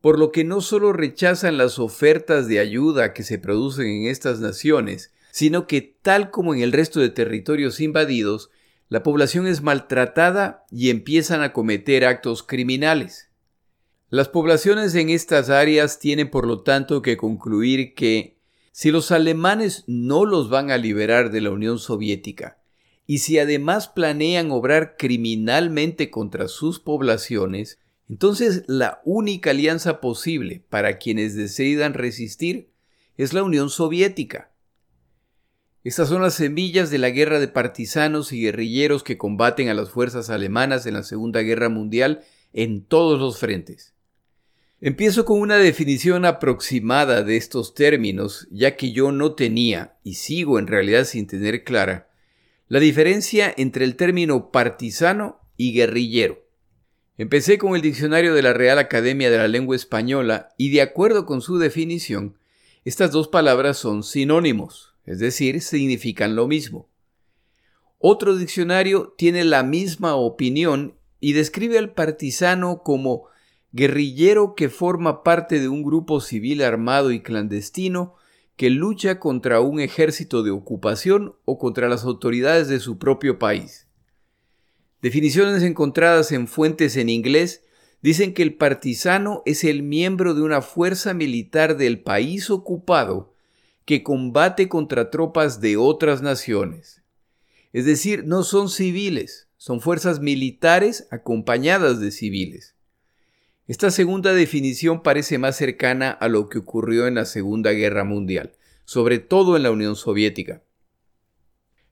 por 0.00 0.18
lo 0.18 0.32
que 0.32 0.44
no 0.44 0.60
solo 0.60 0.92
rechazan 0.92 1.56
las 1.56 1.78
ofertas 1.78 2.48
de 2.48 2.58
ayuda 2.60 3.12
que 3.12 3.22
se 3.22 3.38
producen 3.38 3.86
en 3.86 4.06
estas 4.06 4.40
naciones, 4.40 5.12
sino 5.32 5.66
que 5.66 5.96
tal 6.02 6.30
como 6.30 6.54
en 6.54 6.60
el 6.60 6.72
resto 6.72 7.00
de 7.00 7.10
territorios 7.10 7.80
invadidos, 7.80 8.50
la 8.88 9.02
población 9.02 9.46
es 9.46 9.62
maltratada 9.62 10.64
y 10.70 10.90
empiezan 10.90 11.42
a 11.42 11.52
cometer 11.52 12.04
actos 12.04 12.42
criminales. 12.42 13.30
Las 14.08 14.28
poblaciones 14.28 14.94
en 14.94 15.10
estas 15.10 15.50
áreas 15.50 15.98
tienen 15.98 16.30
por 16.30 16.46
lo 16.46 16.62
tanto 16.62 17.02
que 17.02 17.16
concluir 17.16 17.94
que 17.94 18.35
si 18.76 18.90
los 18.90 19.10
alemanes 19.10 19.84
no 19.86 20.26
los 20.26 20.50
van 20.50 20.70
a 20.70 20.76
liberar 20.76 21.30
de 21.30 21.40
la 21.40 21.48
Unión 21.48 21.78
Soviética, 21.78 22.58
y 23.06 23.20
si 23.20 23.38
además 23.38 23.88
planean 23.88 24.50
obrar 24.50 24.96
criminalmente 24.98 26.10
contra 26.10 26.46
sus 26.46 26.78
poblaciones, 26.78 27.78
entonces 28.06 28.64
la 28.66 29.00
única 29.06 29.48
alianza 29.48 30.02
posible 30.02 30.62
para 30.68 30.98
quienes 30.98 31.34
decidan 31.34 31.94
resistir 31.94 32.68
es 33.16 33.32
la 33.32 33.44
Unión 33.44 33.70
Soviética. 33.70 34.52
Estas 35.82 36.10
son 36.10 36.20
las 36.20 36.34
semillas 36.34 36.90
de 36.90 36.98
la 36.98 37.08
guerra 37.08 37.40
de 37.40 37.48
partisanos 37.48 38.30
y 38.34 38.42
guerrilleros 38.42 39.02
que 39.02 39.16
combaten 39.16 39.70
a 39.70 39.74
las 39.74 39.88
fuerzas 39.88 40.28
alemanas 40.28 40.84
en 40.84 40.92
la 40.92 41.02
Segunda 41.02 41.40
Guerra 41.40 41.70
Mundial 41.70 42.24
en 42.52 42.84
todos 42.84 43.18
los 43.18 43.38
frentes. 43.38 43.95
Empiezo 44.82 45.24
con 45.24 45.40
una 45.40 45.56
definición 45.56 46.26
aproximada 46.26 47.22
de 47.22 47.38
estos 47.38 47.74
términos, 47.74 48.46
ya 48.50 48.76
que 48.76 48.92
yo 48.92 49.10
no 49.10 49.32
tenía, 49.32 49.96
y 50.04 50.14
sigo 50.14 50.58
en 50.58 50.66
realidad 50.66 51.04
sin 51.04 51.26
tener 51.26 51.64
clara, 51.64 52.10
la 52.68 52.78
diferencia 52.78 53.54
entre 53.56 53.86
el 53.86 53.96
término 53.96 54.50
partisano 54.50 55.40
y 55.56 55.72
guerrillero. 55.72 56.44
Empecé 57.16 57.56
con 57.56 57.74
el 57.74 57.80
diccionario 57.80 58.34
de 58.34 58.42
la 58.42 58.52
Real 58.52 58.78
Academia 58.78 59.30
de 59.30 59.38
la 59.38 59.48
Lengua 59.48 59.74
Española 59.74 60.50
y 60.58 60.68
de 60.70 60.82
acuerdo 60.82 61.24
con 61.24 61.40
su 61.40 61.56
definición, 61.56 62.36
estas 62.84 63.12
dos 63.12 63.28
palabras 63.28 63.78
son 63.78 64.02
sinónimos, 64.02 64.94
es 65.06 65.20
decir, 65.20 65.62
significan 65.62 66.36
lo 66.36 66.46
mismo. 66.46 66.86
Otro 67.98 68.36
diccionario 68.36 69.14
tiene 69.16 69.42
la 69.44 69.62
misma 69.62 70.16
opinión 70.16 70.98
y 71.18 71.32
describe 71.32 71.78
al 71.78 71.94
partisano 71.94 72.82
como 72.82 73.28
guerrillero 73.72 74.54
que 74.54 74.68
forma 74.68 75.22
parte 75.22 75.60
de 75.60 75.68
un 75.68 75.82
grupo 75.82 76.20
civil 76.20 76.62
armado 76.62 77.10
y 77.12 77.20
clandestino 77.20 78.14
que 78.56 78.70
lucha 78.70 79.20
contra 79.20 79.60
un 79.60 79.80
ejército 79.80 80.42
de 80.42 80.50
ocupación 80.50 81.34
o 81.44 81.58
contra 81.58 81.88
las 81.88 82.04
autoridades 82.04 82.68
de 82.68 82.80
su 82.80 82.98
propio 82.98 83.38
país. 83.38 83.86
Definiciones 85.02 85.62
encontradas 85.62 86.32
en 86.32 86.48
fuentes 86.48 86.96
en 86.96 87.10
inglés 87.10 87.62
dicen 88.02 88.34
que 88.34 88.42
el 88.42 88.54
partisano 88.54 89.42
es 89.46 89.64
el 89.64 89.82
miembro 89.82 90.34
de 90.34 90.42
una 90.42 90.62
fuerza 90.62 91.12
militar 91.12 91.76
del 91.76 92.00
país 92.00 92.50
ocupado 92.50 93.34
que 93.84 94.02
combate 94.02 94.68
contra 94.68 95.10
tropas 95.10 95.60
de 95.60 95.76
otras 95.76 96.22
naciones. 96.22 97.02
Es 97.72 97.84
decir, 97.84 98.24
no 98.24 98.42
son 98.42 98.68
civiles, 98.70 99.48
son 99.56 99.80
fuerzas 99.80 100.20
militares 100.20 101.08
acompañadas 101.10 102.00
de 102.00 102.10
civiles. 102.10 102.75
Esta 103.68 103.90
segunda 103.90 104.32
definición 104.32 105.02
parece 105.02 105.38
más 105.38 105.56
cercana 105.56 106.10
a 106.10 106.28
lo 106.28 106.48
que 106.48 106.58
ocurrió 106.58 107.08
en 107.08 107.16
la 107.16 107.24
Segunda 107.24 107.72
Guerra 107.72 108.04
Mundial, 108.04 108.52
sobre 108.84 109.18
todo 109.18 109.56
en 109.56 109.64
la 109.64 109.72
Unión 109.72 109.96
Soviética. 109.96 110.62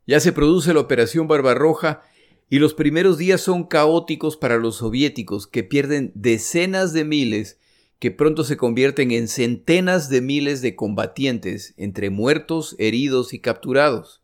Ya 0.06 0.20
se 0.20 0.32
produce 0.32 0.72
la 0.72 0.78
Operación 0.78 1.26
Barbarroja 1.26 2.02
y 2.48 2.60
los 2.60 2.74
primeros 2.74 3.18
días 3.18 3.40
son 3.40 3.64
caóticos 3.64 4.36
para 4.36 4.58
los 4.58 4.76
soviéticos 4.76 5.48
que 5.48 5.64
pierden 5.64 6.12
decenas 6.14 6.92
de 6.92 7.04
miles 7.04 7.58
que 7.98 8.12
pronto 8.12 8.44
se 8.44 8.56
convierten 8.56 9.10
en 9.10 9.26
centenas 9.26 10.08
de 10.08 10.20
miles 10.20 10.62
de 10.62 10.76
combatientes 10.76 11.74
entre 11.76 12.08
muertos, 12.08 12.76
heridos 12.78 13.32
y 13.34 13.40
capturados, 13.40 14.22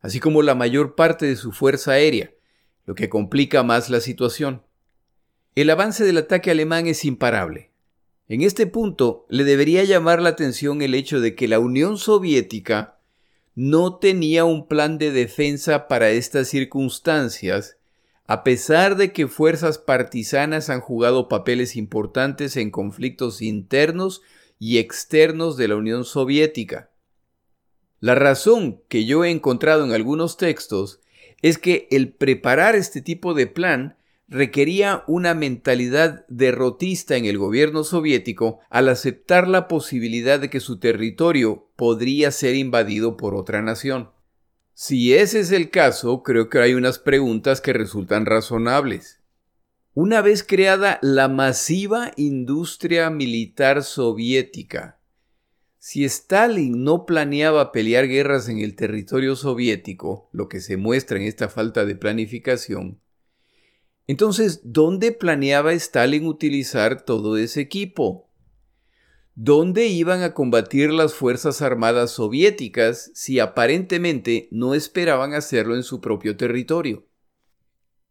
así 0.00 0.20
como 0.20 0.42
la 0.42 0.54
mayor 0.54 0.96
parte 0.96 1.24
de 1.24 1.36
su 1.36 1.52
fuerza 1.52 1.92
aérea, 1.92 2.32
lo 2.84 2.94
que 2.94 3.08
complica 3.08 3.62
más 3.62 3.88
la 3.88 4.00
situación. 4.00 4.62
El 5.54 5.70
avance 5.70 6.04
del 6.04 6.18
ataque 6.18 6.50
alemán 6.50 6.88
es 6.88 7.04
imparable. 7.04 7.70
En 8.26 8.42
este 8.42 8.66
punto 8.66 9.24
le 9.28 9.44
debería 9.44 9.84
llamar 9.84 10.20
la 10.20 10.30
atención 10.30 10.82
el 10.82 10.94
hecho 10.94 11.20
de 11.20 11.36
que 11.36 11.46
la 11.46 11.60
Unión 11.60 11.96
Soviética 11.96 12.98
no 13.54 13.98
tenía 13.98 14.44
un 14.44 14.66
plan 14.66 14.98
de 14.98 15.12
defensa 15.12 15.86
para 15.86 16.10
estas 16.10 16.48
circunstancias, 16.48 17.76
a 18.26 18.42
pesar 18.42 18.96
de 18.96 19.12
que 19.12 19.28
fuerzas 19.28 19.78
partisanas 19.78 20.70
han 20.70 20.80
jugado 20.80 21.28
papeles 21.28 21.76
importantes 21.76 22.56
en 22.56 22.72
conflictos 22.72 23.40
internos 23.40 24.22
y 24.58 24.78
externos 24.78 25.56
de 25.56 25.68
la 25.68 25.76
Unión 25.76 26.04
Soviética. 26.04 26.90
La 28.00 28.16
razón 28.16 28.82
que 28.88 29.04
yo 29.04 29.24
he 29.24 29.30
encontrado 29.30 29.84
en 29.84 29.92
algunos 29.92 30.36
textos 30.36 31.00
es 31.42 31.58
que 31.58 31.86
el 31.92 32.12
preparar 32.12 32.74
este 32.74 33.00
tipo 33.02 33.34
de 33.34 33.46
plan 33.46 33.96
requería 34.28 35.04
una 35.06 35.34
mentalidad 35.34 36.24
derrotista 36.28 37.16
en 37.16 37.26
el 37.26 37.38
gobierno 37.38 37.84
soviético 37.84 38.60
al 38.70 38.88
aceptar 38.88 39.48
la 39.48 39.68
posibilidad 39.68 40.40
de 40.40 40.50
que 40.50 40.60
su 40.60 40.78
territorio 40.78 41.68
podría 41.76 42.30
ser 42.30 42.54
invadido 42.54 43.16
por 43.16 43.34
otra 43.34 43.62
nación. 43.62 44.10
Si 44.72 45.14
ese 45.14 45.40
es 45.40 45.52
el 45.52 45.70
caso, 45.70 46.22
creo 46.22 46.48
que 46.48 46.58
hay 46.58 46.74
unas 46.74 46.98
preguntas 46.98 47.60
que 47.60 47.72
resultan 47.72 48.26
razonables. 48.26 49.20
Una 49.92 50.20
vez 50.20 50.42
creada 50.42 50.98
la 51.02 51.28
masiva 51.28 52.10
industria 52.16 53.10
militar 53.10 53.84
soviética, 53.84 54.98
si 55.86 56.02
Stalin 56.06 56.82
no 56.82 57.04
planeaba 57.04 57.70
pelear 57.70 58.08
guerras 58.08 58.48
en 58.48 58.58
el 58.58 58.74
territorio 58.74 59.36
soviético, 59.36 60.30
lo 60.32 60.48
que 60.48 60.62
se 60.62 60.78
muestra 60.78 61.18
en 61.18 61.24
esta 61.24 61.50
falta 61.50 61.84
de 61.84 61.94
planificación, 61.94 63.02
entonces, 64.06 64.60
¿dónde 64.64 65.12
planeaba 65.12 65.72
Stalin 65.72 66.26
utilizar 66.26 67.02
todo 67.02 67.36
ese 67.36 67.60
equipo? 67.60 68.30
¿Dónde 69.34 69.86
iban 69.86 70.22
a 70.22 70.34
combatir 70.34 70.90
las 70.92 71.14
Fuerzas 71.14 71.62
Armadas 71.62 72.12
soviéticas 72.12 73.10
si 73.14 73.40
aparentemente 73.40 74.48
no 74.52 74.74
esperaban 74.74 75.32
hacerlo 75.32 75.74
en 75.74 75.82
su 75.82 76.00
propio 76.00 76.36
territorio? 76.36 77.06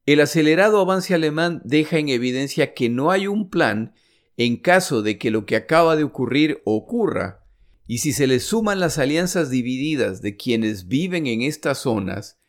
El 0.05 0.19
acelerado 0.19 0.81
avance 0.81 1.13
alemán 1.13 1.61
deja 1.63 1.97
en 1.97 2.09
evidencia 2.09 2.73
que 2.73 2.89
no 2.89 3.11
hay 3.11 3.27
un 3.27 3.49
plan 3.49 3.93
en 4.35 4.57
caso 4.57 5.01
de 5.01 5.17
que 5.17 5.31
lo 5.31 5.45
que 5.45 5.55
acaba 5.55 5.95
de 5.95 6.03
ocurrir 6.03 6.61
ocurra, 6.65 7.45
y 7.87 7.99
si 7.99 8.11
se 8.11 8.27
le 8.27 8.39
suman 8.39 8.79
las 8.79 8.97
alianzas 8.97 9.49
divididas 9.49 10.21
de 10.21 10.35
quienes 10.35 10.87
viven 10.87 11.27
en 11.27 11.41
estas 11.41 11.77
zonas, 11.77 12.39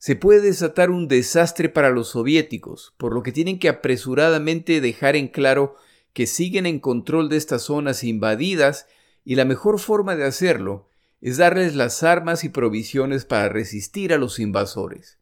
se 0.00 0.16
puede 0.16 0.40
desatar 0.40 0.90
un 0.90 1.08
desastre 1.08 1.68
para 1.68 1.90
los 1.90 2.08
soviéticos, 2.08 2.94
por 2.96 3.12
lo 3.12 3.22
que 3.22 3.32
tienen 3.32 3.58
que 3.58 3.68
apresuradamente 3.68 4.80
dejar 4.80 5.14
en 5.14 5.28
claro 5.28 5.76
que 6.14 6.26
siguen 6.26 6.64
en 6.64 6.80
control 6.80 7.28
de 7.28 7.36
estas 7.36 7.64
zonas 7.64 8.02
invadidas 8.02 8.86
y 9.26 9.34
la 9.34 9.44
mejor 9.44 9.78
forma 9.78 10.16
de 10.16 10.24
hacerlo 10.24 10.88
es 11.20 11.36
darles 11.36 11.76
las 11.76 12.02
armas 12.02 12.44
y 12.44 12.48
provisiones 12.48 13.26
para 13.26 13.50
resistir 13.50 14.14
a 14.14 14.16
los 14.16 14.38
invasores. 14.38 15.18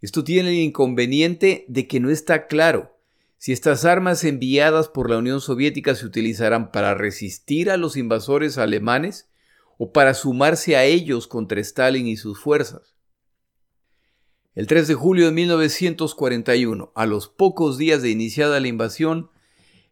Esto 0.00 0.24
tiene 0.24 0.48
el 0.48 0.56
inconveniente 0.56 1.66
de 1.68 1.86
que 1.86 2.00
no 2.00 2.08
está 2.08 2.46
claro 2.46 2.96
si 3.36 3.52
estas 3.52 3.84
armas 3.84 4.24
enviadas 4.24 4.88
por 4.88 5.10
la 5.10 5.18
Unión 5.18 5.42
Soviética 5.42 5.94
se 5.96 6.06
utilizarán 6.06 6.72
para 6.72 6.94
resistir 6.94 7.70
a 7.70 7.76
los 7.76 7.98
invasores 7.98 8.56
alemanes 8.56 9.28
o 9.76 9.92
para 9.92 10.14
sumarse 10.14 10.76
a 10.76 10.84
ellos 10.84 11.26
contra 11.26 11.60
Stalin 11.60 12.06
y 12.06 12.16
sus 12.16 12.40
fuerzas. 12.40 12.92
El 14.54 14.66
3 14.66 14.86
de 14.86 14.94
julio 14.94 15.24
de 15.24 15.32
1941, 15.32 16.92
a 16.94 17.06
los 17.06 17.26
pocos 17.26 17.78
días 17.78 18.02
de 18.02 18.10
iniciada 18.10 18.60
la 18.60 18.68
invasión, 18.68 19.30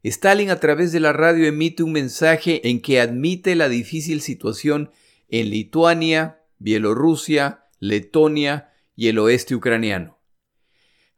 Stalin 0.02 0.50
a 0.50 0.60
través 0.60 0.92
de 0.92 1.00
la 1.00 1.14
radio 1.14 1.46
emite 1.46 1.82
un 1.82 1.92
mensaje 1.92 2.68
en 2.68 2.82
que 2.82 3.00
admite 3.00 3.54
la 3.54 3.70
difícil 3.70 4.20
situación 4.20 4.90
en 5.30 5.48
Lituania, 5.48 6.42
Bielorrusia, 6.58 7.64
Letonia 7.78 8.70
y 8.94 9.08
el 9.08 9.18
oeste 9.18 9.54
ucraniano. 9.54 10.18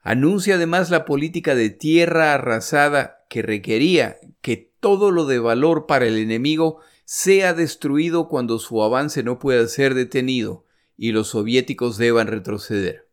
Anuncia 0.02 0.54
además 0.54 0.90
la 0.90 1.04
política 1.04 1.56
de 1.56 1.70
tierra 1.70 2.34
arrasada 2.34 3.24
que 3.28 3.42
requería 3.42 4.18
que 4.40 4.72
todo 4.78 5.10
lo 5.10 5.26
de 5.26 5.40
valor 5.40 5.86
para 5.86 6.06
el 6.06 6.18
enemigo 6.18 6.78
sea 7.04 7.54
destruido 7.54 8.28
cuando 8.28 8.60
su 8.60 8.80
avance 8.84 9.24
no 9.24 9.40
pueda 9.40 9.66
ser 9.66 9.94
detenido 9.94 10.64
y 10.96 11.10
los 11.10 11.28
soviéticos 11.28 11.98
deban 11.98 12.28
retroceder. 12.28 13.11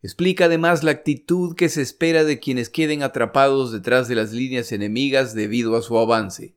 Explica 0.00 0.44
además 0.44 0.84
la 0.84 0.92
actitud 0.92 1.56
que 1.56 1.68
se 1.68 1.82
espera 1.82 2.24
de 2.24 2.38
quienes 2.38 2.70
queden 2.70 3.02
atrapados 3.02 3.72
detrás 3.72 4.06
de 4.06 4.14
las 4.14 4.32
líneas 4.32 4.70
enemigas 4.70 5.34
debido 5.34 5.76
a 5.76 5.82
su 5.82 5.98
avance. 5.98 6.56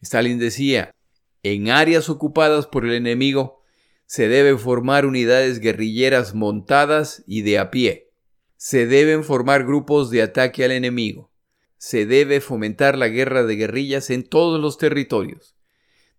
Stalin 0.00 0.38
decía, 0.38 0.94
en 1.42 1.70
áreas 1.70 2.08
ocupadas 2.08 2.66
por 2.66 2.84
el 2.84 2.92
enemigo 2.92 3.60
se 4.06 4.28
deben 4.28 4.58
formar 4.58 5.06
unidades 5.06 5.60
guerrilleras 5.60 6.34
montadas 6.34 7.22
y 7.26 7.42
de 7.42 7.58
a 7.58 7.70
pie. 7.70 8.10
Se 8.56 8.86
deben 8.86 9.24
formar 9.24 9.64
grupos 9.64 10.10
de 10.10 10.22
ataque 10.22 10.64
al 10.64 10.72
enemigo. 10.72 11.32
Se 11.78 12.06
debe 12.06 12.40
fomentar 12.40 12.98
la 12.98 13.08
guerra 13.08 13.44
de 13.44 13.56
guerrillas 13.56 14.10
en 14.10 14.24
todos 14.24 14.60
los 14.60 14.78
territorios. 14.78 15.56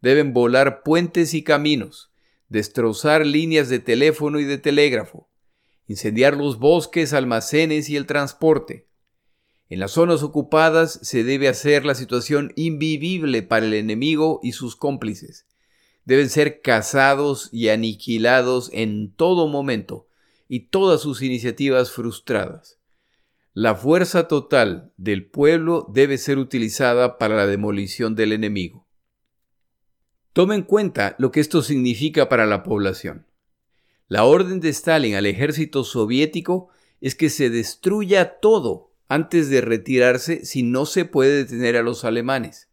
Deben 0.01 0.33
volar 0.33 0.83
puentes 0.83 1.33
y 1.33 1.43
caminos, 1.43 2.11
destrozar 2.49 3.25
líneas 3.25 3.69
de 3.69 3.79
teléfono 3.79 4.39
y 4.39 4.43
de 4.45 4.57
telégrafo, 4.57 5.29
incendiar 5.91 6.36
los 6.36 6.57
bosques, 6.57 7.13
almacenes 7.13 7.89
y 7.89 7.98
el 7.98 8.07
transporte. 8.07 8.88
En 9.69 9.79
las 9.79 9.91
zonas 9.91 10.24
ocupadas 10.24 11.00
se 11.03 11.24
debe 11.24 11.48
hacer 11.48 11.86
la 11.86 11.95
situación 11.95 12.51
invivible 12.55 13.43
para 13.43 13.65
el 13.65 13.74
enemigo 13.74 14.39
y 14.43 14.53
sus 14.53 14.75
cómplices. 14.75 15.48
Deben 16.03 16.29
ser 16.29 16.62
cazados 16.62 17.50
y 17.51 17.69
aniquilados 17.69 18.69
en 18.74 19.13
todo 19.13 19.48
momento 19.48 20.07
y 20.48 20.67
todas 20.67 21.01
sus 21.01 21.21
iniciativas 21.21 21.91
frustradas. 21.91 22.79
La 23.53 23.75
fuerza 23.75 24.27
total 24.27 24.93
del 24.98 25.29
pueblo 25.29 25.88
debe 25.93 26.17
ser 26.17 26.38
utilizada 26.38 27.17
para 27.17 27.36
la 27.36 27.48
demolición 27.48 28.15
del 28.15 28.31
enemigo. 28.31 28.88
Tome 30.33 30.55
en 30.55 30.63
cuenta 30.63 31.15
lo 31.19 31.31
que 31.31 31.41
esto 31.41 31.62
significa 31.62 32.29
para 32.29 32.45
la 32.45 32.63
población. 32.63 33.25
La 34.11 34.25
orden 34.25 34.59
de 34.59 34.67
Stalin 34.67 35.15
al 35.15 35.25
ejército 35.25 35.85
soviético 35.85 36.67
es 36.99 37.15
que 37.15 37.29
se 37.29 37.49
destruya 37.49 38.39
todo 38.41 38.91
antes 39.07 39.49
de 39.49 39.61
retirarse 39.61 40.43
si 40.43 40.63
no 40.63 40.85
se 40.85 41.05
puede 41.05 41.45
detener 41.45 41.77
a 41.77 41.81
los 41.81 42.03
alemanes. 42.03 42.67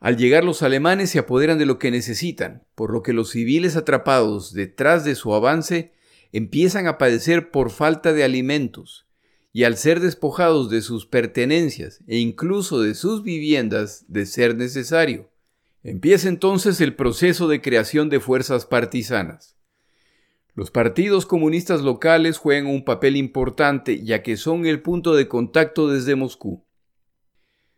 Al 0.00 0.16
llegar 0.16 0.42
los 0.42 0.62
alemanes 0.62 1.10
se 1.10 1.18
apoderan 1.18 1.58
de 1.58 1.66
lo 1.66 1.78
que 1.78 1.90
necesitan, 1.90 2.62
por 2.74 2.94
lo 2.94 3.02
que 3.02 3.12
los 3.12 3.32
civiles 3.32 3.76
atrapados 3.76 4.54
detrás 4.54 5.04
de 5.04 5.16
su 5.16 5.34
avance 5.34 5.92
empiezan 6.32 6.86
a 6.86 6.96
padecer 6.96 7.50
por 7.50 7.70
falta 7.70 8.14
de 8.14 8.24
alimentos, 8.24 9.06
y 9.52 9.64
al 9.64 9.76
ser 9.76 10.00
despojados 10.00 10.70
de 10.70 10.80
sus 10.80 11.04
pertenencias 11.04 12.02
e 12.06 12.16
incluso 12.16 12.80
de 12.80 12.94
sus 12.94 13.22
viviendas 13.22 14.06
de 14.08 14.24
ser 14.24 14.56
necesario. 14.56 15.30
Empieza 15.82 16.30
entonces 16.30 16.80
el 16.80 16.96
proceso 16.96 17.48
de 17.48 17.60
creación 17.60 18.08
de 18.08 18.18
fuerzas 18.18 18.64
partisanas. 18.64 19.54
Los 20.56 20.70
partidos 20.70 21.26
comunistas 21.26 21.80
locales 21.80 22.38
juegan 22.38 22.66
un 22.66 22.84
papel 22.84 23.16
importante 23.16 24.04
ya 24.04 24.22
que 24.22 24.36
son 24.36 24.66
el 24.66 24.82
punto 24.82 25.16
de 25.16 25.26
contacto 25.26 25.88
desde 25.88 26.14
Moscú. 26.14 26.64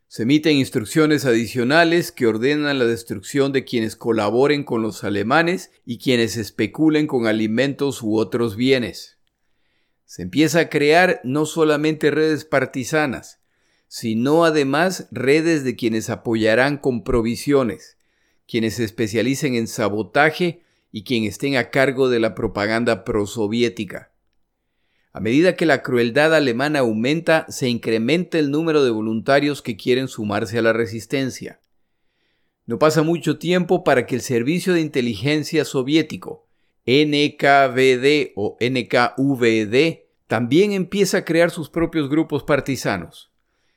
Se 0.09 0.25
emiten 0.25 0.59
instrucciones 0.59 1.25
adicionales 1.25 2.13
que 2.13 2.27
ordenan 2.27 2.79
la 2.79 2.85
destrucción 2.85 3.53
de 3.53 3.65
quienes 3.65 3.97
colaboren 3.97 4.63
con 4.63 4.83
los 4.83 5.05
alemanes 5.05 5.71
y 5.87 5.99
quienes 5.99 6.37
especulen 6.37 7.07
con 7.07 7.27
alimentos 7.27 8.03
u 8.03 8.17
otros 8.19 8.57
bienes. 8.57 9.19
Se 10.05 10.23
empieza 10.23 10.61
a 10.61 10.69
crear 10.69 11.21
no 11.25 11.47
solamente 11.47 12.11
redes 12.11 12.45
partisanas, 12.45 13.41
sino 13.89 14.45
además 14.45 15.09
redes 15.11 15.65
de 15.65 15.77
quienes 15.77 16.11
apoyarán 16.11 16.77
con 16.77 17.05
provisiones, 17.05 17.97
quienes 18.47 18.75
se 18.75 18.85
especialicen 18.85 19.55
en 19.55 19.67
sabotaje 19.67 20.66
y 20.93 21.05
quien 21.05 21.25
estén 21.25 21.57
a 21.57 21.71
cargo 21.71 22.09
de 22.09 22.21
la 22.21 22.35
propaganda 22.35 23.05
prosoviética. 23.05 24.13
A 25.13 25.21
medida 25.21 25.57
que 25.57 25.65
la 25.65 25.83
crueldad 25.83 26.35
alemana 26.35 26.81
aumenta, 26.81 27.47
se 27.49 27.69
incrementa 27.69 28.39
el 28.39 28.51
número 28.51 28.85
de 28.85 28.91
voluntarios 28.91 29.63
que 29.63 29.77
quieren 29.77 30.09
sumarse 30.09 30.59
a 30.59 30.63
la 30.63 30.75
resistencia. 30.75 31.61
No 32.67 32.79
pasa 32.79 33.03
mucho 33.03 33.39
tiempo 33.39 33.83
para 33.83 34.07
que 34.07 34.17
el 34.17 34.21
Servicio 34.21 34.75
de 34.75 34.83
Inteligencia 34.83 35.65
Soviético, 35.65 36.47
NKVD 36.85 38.33
o 38.35 38.59
NKVD, 38.61 40.07
también 40.27 40.73
empiece 40.73 41.17
a 41.17 41.25
crear 41.25 41.51
sus 41.51 41.71
propios 41.71 42.11
grupos 42.11 42.43
partisanos. 42.43 43.33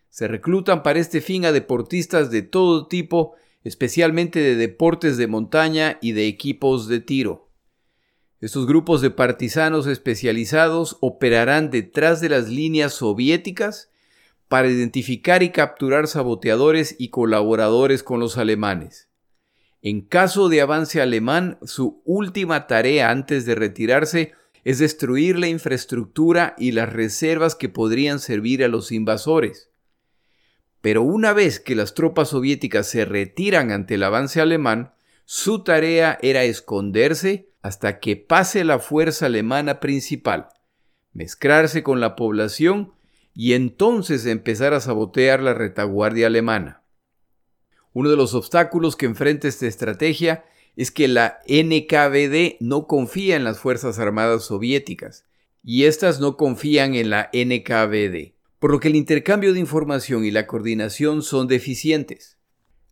Se 0.10 0.28
reclutan 0.28 0.84
para 0.84 1.00
este 1.00 1.22
fin 1.22 1.46
a 1.46 1.52
deportistas 1.52 2.32
de 2.32 2.42
todo 2.42 2.88
tipo 2.88 3.36
especialmente 3.64 4.40
de 4.40 4.56
deportes 4.56 5.18
de 5.18 5.28
montaña 5.28 5.98
y 6.02 6.14
de 6.14 6.28
equipos 6.28 6.88
de 6.88 7.00
tiro. 7.00 7.50
Estos 8.42 8.68
grupos 8.68 9.02
de 9.02 9.12
partisanos 9.12 9.86
especializados 9.86 10.98
operarán 11.02 11.72
detrás 11.72 12.22
de 12.22 12.30
las 12.30 12.48
líneas 12.48 12.94
soviéticas 12.94 13.92
para 14.48 14.70
identificar 14.70 15.44
y 15.44 15.52
capturar 15.52 16.08
saboteadores 16.08 16.96
y 16.98 17.10
colaboradores 17.10 18.02
con 18.02 18.20
los 18.20 18.38
alemanes. 18.38 19.10
En 19.82 20.02
caso 20.02 20.50
de 20.50 20.62
avance 20.62 21.02
alemán, 21.02 21.58
su 21.64 22.02
última 22.06 22.68
tarea 22.68 23.12
antes 23.12 23.46
de 23.46 23.56
retirarse 23.56 24.34
es 24.64 24.80
destruir 24.80 25.40
la 25.40 25.48
infraestructura 25.48 26.56
y 26.58 26.72
las 26.72 26.92
reservas 26.92 27.56
que 27.56 27.70
podrían 27.70 28.20
servir 28.20 28.64
a 28.64 28.68
los 28.68 28.92
invasores. 28.92 29.69
Pero 30.82 31.02
una 31.04 31.34
vez 31.34 31.60
que 31.60 31.76
las 31.76 31.94
tropas 31.94 32.30
soviéticas 32.30 32.88
se 32.88 33.06
retiran 33.06 33.72
ante 33.72 33.96
el 33.96 34.04
avance 34.04 34.40
alemán, 34.40 34.94
su 35.26 35.64
tarea 35.64 36.18
era 36.22 36.44
esconderse 36.44 37.50
hasta 37.62 38.00
que 38.00 38.16
pase 38.16 38.64
la 38.64 38.80
fuerza 38.80 39.26
alemana 39.26 39.80
principal, 39.80 40.48
mezclarse 41.14 41.84
con 41.84 42.00
la 42.00 42.16
población 42.16 42.94
y 43.34 43.54
entonces 43.54 44.26
empezar 44.26 44.74
a 44.74 44.80
sabotear 44.80 45.42
la 45.42 45.54
retaguardia 45.54 46.28
alemana. 46.28 46.84
Uno 47.92 48.10
de 48.10 48.16
los 48.16 48.34
obstáculos 48.34 48.96
que 48.96 49.06
enfrenta 49.06 49.48
esta 49.48 49.68
estrategia 49.68 50.46
es 50.78 50.92
que 50.92 51.10
la 51.10 51.40
NKVD 51.48 52.56
no 52.62 52.88
confía 52.88 53.36
en 53.36 53.44
las 53.44 53.60
Fuerzas 53.60 54.00
Armadas 54.00 54.46
soviéticas 54.46 55.26
y 55.62 55.84
éstas 55.84 56.22
no 56.22 56.38
confían 56.38 56.96
en 56.96 57.10
la 57.10 57.30
NKVD 57.34 58.39
por 58.60 58.72
lo 58.72 58.80
que 58.80 58.90
el 58.90 58.96
intercambio 58.96 59.54
de 59.54 59.60
información 59.60 60.26
y 60.26 60.32
la 60.32 60.46
coordinación 60.46 61.24
son 61.24 61.48
deficientes. 61.48 62.38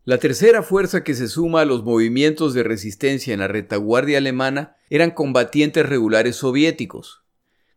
La 0.04 0.16
tercera 0.16 0.62
fuerza 0.62 1.04
que 1.04 1.14
se 1.14 1.28
suma 1.28 1.60
a 1.60 1.64
los 1.66 1.84
movimientos 1.84 2.54
de 2.54 2.62
resistencia 2.62 3.34
en 3.34 3.40
la 3.40 3.48
retaguardia 3.48 4.16
alemana 4.16 4.74
eran 4.88 5.10
combatientes 5.10 5.84
regulares 5.84 6.36
soviéticos. 6.36 7.22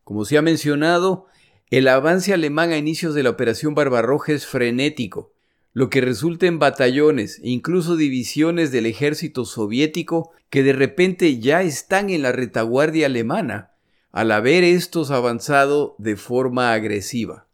Como 0.05 0.23
se 0.23 0.37
ha 0.37 0.41
mencionado, 0.41 1.25
el 1.69 1.89
avance 1.89 2.33
alemán 2.33 2.71
a 2.71 2.77
inicios 2.77 3.13
de 3.15 3.23
la 3.23 3.31
Operación 3.31 3.75
Barbarroja 3.75 4.31
es 4.31 4.45
frenético, 4.45 5.33
lo 5.73 5.89
que 5.89 5.99
resulta 5.99 6.45
en 6.45 6.59
batallones 6.59 7.39
e 7.43 7.49
incluso 7.49 7.97
divisiones 7.97 8.71
del 8.71 8.85
ejército 8.85 9.43
soviético 9.43 10.31
que 10.49 10.63
de 10.63 10.73
repente 10.73 11.39
ya 11.39 11.61
están 11.63 12.09
en 12.09 12.21
la 12.21 12.31
retaguardia 12.31 13.07
alemana, 13.07 13.71
al 14.11 14.31
haber 14.31 14.63
estos 14.63 15.11
avanzado 15.11 15.95
de 15.97 16.15
forma 16.15 16.73
agresiva. 16.73 17.47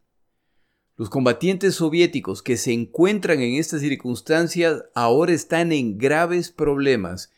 Los 0.98 1.12
combatientes 1.12 1.76
soviéticos 1.76 2.42
que 2.42 2.58
se 2.58 2.74
encuentran 2.74 3.40
en 3.40 3.54
estas 3.54 3.82
circunstancias 3.82 4.86
ahora 4.96 5.32
están 5.32 5.72
en 5.72 6.00
graves 6.00 6.50
problemas 6.50 7.32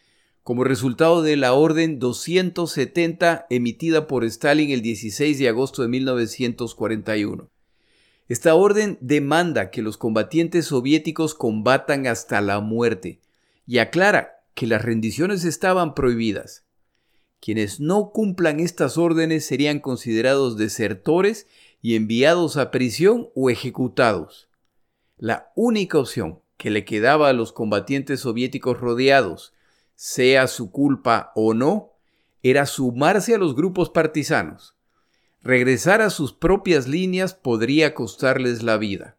como 0.43 0.63
resultado 0.63 1.21
de 1.21 1.35
la 1.35 1.51
Orden 1.51 1.99
270 1.99 3.47
emitida 3.49 4.07
por 4.07 4.23
Stalin 4.23 4.71
el 4.71 4.81
16 4.81 5.37
de 5.37 5.49
agosto 5.49 5.81
de 5.81 5.89
1941. 5.89 7.49
Esta 8.29 8.55
orden 8.55 8.97
demanda 9.01 9.71
que 9.71 9.81
los 9.81 9.97
combatientes 9.97 10.67
soviéticos 10.67 11.35
combatan 11.35 12.07
hasta 12.07 12.39
la 12.39 12.61
muerte 12.61 13.19
y 13.67 13.79
aclara 13.79 14.41
que 14.53 14.67
las 14.67 14.83
rendiciones 14.83 15.43
estaban 15.43 15.95
prohibidas. 15.95 16.63
Quienes 17.41 17.81
no 17.81 18.11
cumplan 18.11 18.61
estas 18.61 18.97
órdenes 18.97 19.45
serían 19.45 19.79
considerados 19.79 20.57
desertores 20.57 21.47
y 21.81 21.95
enviados 21.95 22.57
a 22.57 22.71
prisión 22.71 23.29
o 23.35 23.49
ejecutados. 23.49 24.49
La 25.17 25.51
única 25.55 25.97
opción 25.97 26.39
que 26.57 26.69
le 26.69 26.83
quedaba 26.83 27.29
a 27.29 27.33
los 27.33 27.53
combatientes 27.53 28.21
soviéticos 28.21 28.79
rodeados, 28.79 29.53
sea 29.95 30.47
su 30.47 30.71
culpa 30.71 31.31
o 31.35 31.53
no, 31.53 31.93
era 32.43 32.65
sumarse 32.65 33.35
a 33.35 33.37
los 33.37 33.55
grupos 33.55 33.89
partisanos. 33.89 34.75
Regresar 35.41 36.01
a 36.01 36.09
sus 36.09 36.33
propias 36.33 36.87
líneas 36.87 37.33
podría 37.33 37.93
costarles 37.93 38.61
la 38.61 38.77
vida. 38.77 39.17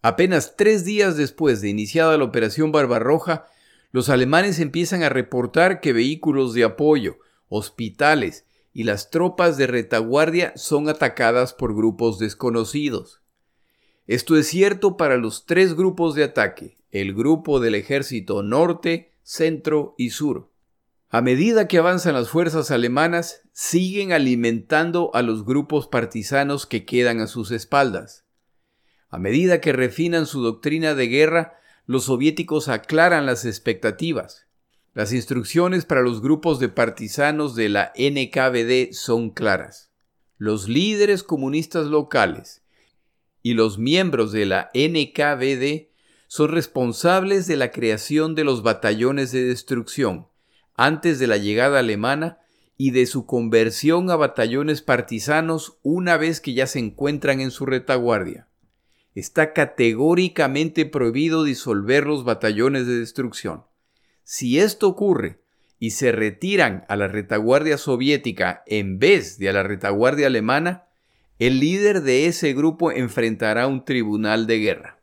Apenas 0.00 0.56
tres 0.56 0.84
días 0.84 1.16
después 1.16 1.60
de 1.60 1.68
iniciada 1.68 2.18
la 2.18 2.24
Operación 2.24 2.72
Barbarroja, 2.72 3.46
los 3.92 4.08
alemanes 4.08 4.58
empiezan 4.58 5.04
a 5.04 5.08
reportar 5.08 5.80
que 5.80 5.92
vehículos 5.92 6.54
de 6.54 6.64
apoyo, 6.64 7.18
hospitales 7.48 8.44
y 8.72 8.84
las 8.84 9.10
tropas 9.10 9.56
de 9.56 9.66
retaguardia 9.66 10.52
son 10.56 10.88
atacadas 10.88 11.52
por 11.52 11.74
grupos 11.74 12.18
desconocidos. 12.18 13.22
Esto 14.06 14.36
es 14.36 14.48
cierto 14.48 14.96
para 14.96 15.16
los 15.16 15.46
tres 15.46 15.74
grupos 15.74 16.14
de 16.14 16.24
ataque, 16.24 16.78
el 16.90 17.14
grupo 17.14 17.60
del 17.60 17.74
ejército 17.74 18.42
norte, 18.42 19.12
centro 19.22 19.94
y 19.96 20.10
sur. 20.10 20.50
A 21.08 21.20
medida 21.20 21.68
que 21.68 21.78
avanzan 21.78 22.14
las 22.14 22.30
fuerzas 22.30 22.70
alemanas, 22.70 23.42
siguen 23.52 24.12
alimentando 24.12 25.10
a 25.14 25.22
los 25.22 25.44
grupos 25.44 25.86
partisanos 25.86 26.66
que 26.66 26.86
quedan 26.86 27.20
a 27.20 27.26
sus 27.26 27.50
espaldas. 27.50 28.24
A 29.10 29.18
medida 29.18 29.60
que 29.60 29.74
refinan 29.74 30.24
su 30.24 30.42
doctrina 30.42 30.94
de 30.94 31.08
guerra, 31.08 31.60
los 31.84 32.04
soviéticos 32.04 32.68
aclaran 32.68 33.26
las 33.26 33.44
expectativas. 33.44 34.46
Las 34.94 35.14
instrucciones 35.14 35.86
para 35.86 36.02
los 36.02 36.20
grupos 36.20 36.60
de 36.60 36.68
partisanos 36.68 37.54
de 37.54 37.70
la 37.70 37.94
NKVD 37.96 38.92
son 38.92 39.30
claras. 39.30 39.90
Los 40.36 40.68
líderes 40.68 41.22
comunistas 41.22 41.86
locales 41.86 42.62
y 43.42 43.54
los 43.54 43.78
miembros 43.78 44.32
de 44.32 44.44
la 44.44 44.70
NKVD 44.74 45.88
son 46.26 46.50
responsables 46.50 47.46
de 47.46 47.56
la 47.56 47.70
creación 47.70 48.34
de 48.34 48.44
los 48.44 48.62
batallones 48.62 49.32
de 49.32 49.44
destrucción 49.44 50.26
antes 50.74 51.18
de 51.18 51.26
la 51.26 51.38
llegada 51.38 51.78
alemana 51.78 52.40
y 52.76 52.90
de 52.90 53.06
su 53.06 53.24
conversión 53.24 54.10
a 54.10 54.16
batallones 54.16 54.82
partisanos 54.82 55.78
una 55.82 56.18
vez 56.18 56.42
que 56.42 56.52
ya 56.52 56.66
se 56.66 56.80
encuentran 56.80 57.40
en 57.40 57.50
su 57.50 57.64
retaguardia. 57.64 58.46
Está 59.14 59.54
categóricamente 59.54 60.84
prohibido 60.84 61.44
disolver 61.44 62.06
los 62.06 62.24
batallones 62.24 62.86
de 62.86 62.98
destrucción. 62.98 63.64
Si 64.24 64.58
esto 64.58 64.88
ocurre 64.88 65.40
y 65.78 65.90
se 65.90 66.12
retiran 66.12 66.84
a 66.88 66.96
la 66.96 67.08
retaguardia 67.08 67.76
soviética 67.76 68.62
en 68.66 68.98
vez 68.98 69.38
de 69.38 69.48
a 69.48 69.52
la 69.52 69.62
retaguardia 69.62 70.28
alemana, 70.28 70.86
el 71.38 71.58
líder 71.58 72.02
de 72.02 72.26
ese 72.26 72.52
grupo 72.52 72.92
enfrentará 72.92 73.66
un 73.66 73.84
tribunal 73.84 74.46
de 74.46 74.58
guerra. 74.60 75.02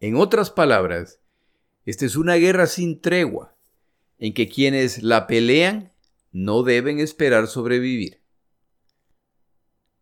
En 0.00 0.16
otras 0.16 0.50
palabras, 0.50 1.20
esta 1.86 2.04
es 2.04 2.16
una 2.16 2.34
guerra 2.34 2.66
sin 2.66 3.00
tregua, 3.00 3.56
en 4.18 4.34
que 4.34 4.48
quienes 4.48 5.02
la 5.02 5.26
pelean 5.26 5.92
no 6.32 6.62
deben 6.62 6.98
esperar 6.98 7.46
sobrevivir. 7.46 8.20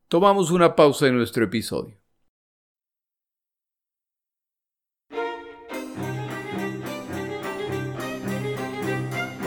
Tomamos 0.09 0.51
una 0.51 0.75
pausa 0.75 1.07
en 1.07 1.17
nuestro 1.17 1.45
episodio. 1.45 2.00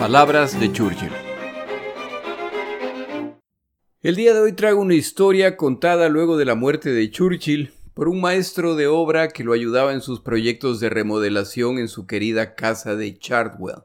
Palabras 0.06 0.60
de 0.60 0.70
Churchill. 0.70 1.08
El 4.02 4.16
día 4.16 4.34
de 4.34 4.40
hoy 4.40 4.52
traigo 4.52 4.82
una 4.82 4.92
historia 4.92 5.56
contada 5.56 6.10
luego 6.10 6.36
de 6.36 6.44
la 6.44 6.54
muerte 6.54 6.90
de 6.90 7.10
Churchill 7.10 7.72
por 7.94 8.08
un 8.08 8.20
maestro 8.20 8.74
de 8.74 8.86
obra 8.86 9.28
que 9.28 9.44
lo 9.44 9.54
ayudaba 9.54 9.94
en 9.94 10.02
sus 10.02 10.20
proyectos 10.20 10.78
de 10.78 10.90
remodelación 10.90 11.78
en 11.78 11.88
su 11.88 12.06
querida 12.06 12.54
casa 12.54 12.96
de 12.96 13.16
Chartwell. 13.16 13.84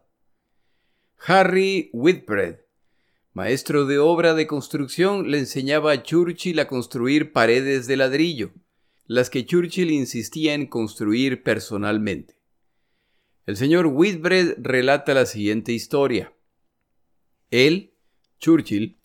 Harry 1.25 1.89
Whitbread, 1.93 2.57
maestro 3.31 3.85
de 3.85 3.99
obra 3.99 4.33
de 4.33 4.45
construcción, 4.45 5.31
le 5.31 5.39
enseñaba 5.39 5.93
a 5.93 6.03
Churchill 6.03 6.59
a 6.59 6.67
construir 6.67 7.31
paredes 7.31 7.87
de 7.87 7.95
ladrillo, 7.95 8.51
las 9.05 9.29
que 9.29 9.45
Churchill 9.45 9.91
insistía 9.91 10.53
en 10.53 10.67
construir 10.67 11.43
personalmente. 11.43 12.38
El 13.49 13.57
señor 13.57 13.87
Whitbread 13.87 14.57
relata 14.59 15.15
la 15.15 15.25
siguiente 15.25 15.71
historia. 15.71 16.31
Él, 17.49 17.95
Churchill, 18.39 18.99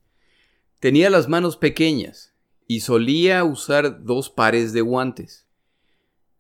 tenía 0.81 1.09
las 1.09 1.31
manos 1.31 1.57
pequeñas 1.57 2.35
y 2.67 2.81
solía 2.81 3.43
usar 3.43 4.05
dos 4.05 4.29
pares 4.29 4.75
de 4.75 4.83
guantes. 4.83 5.47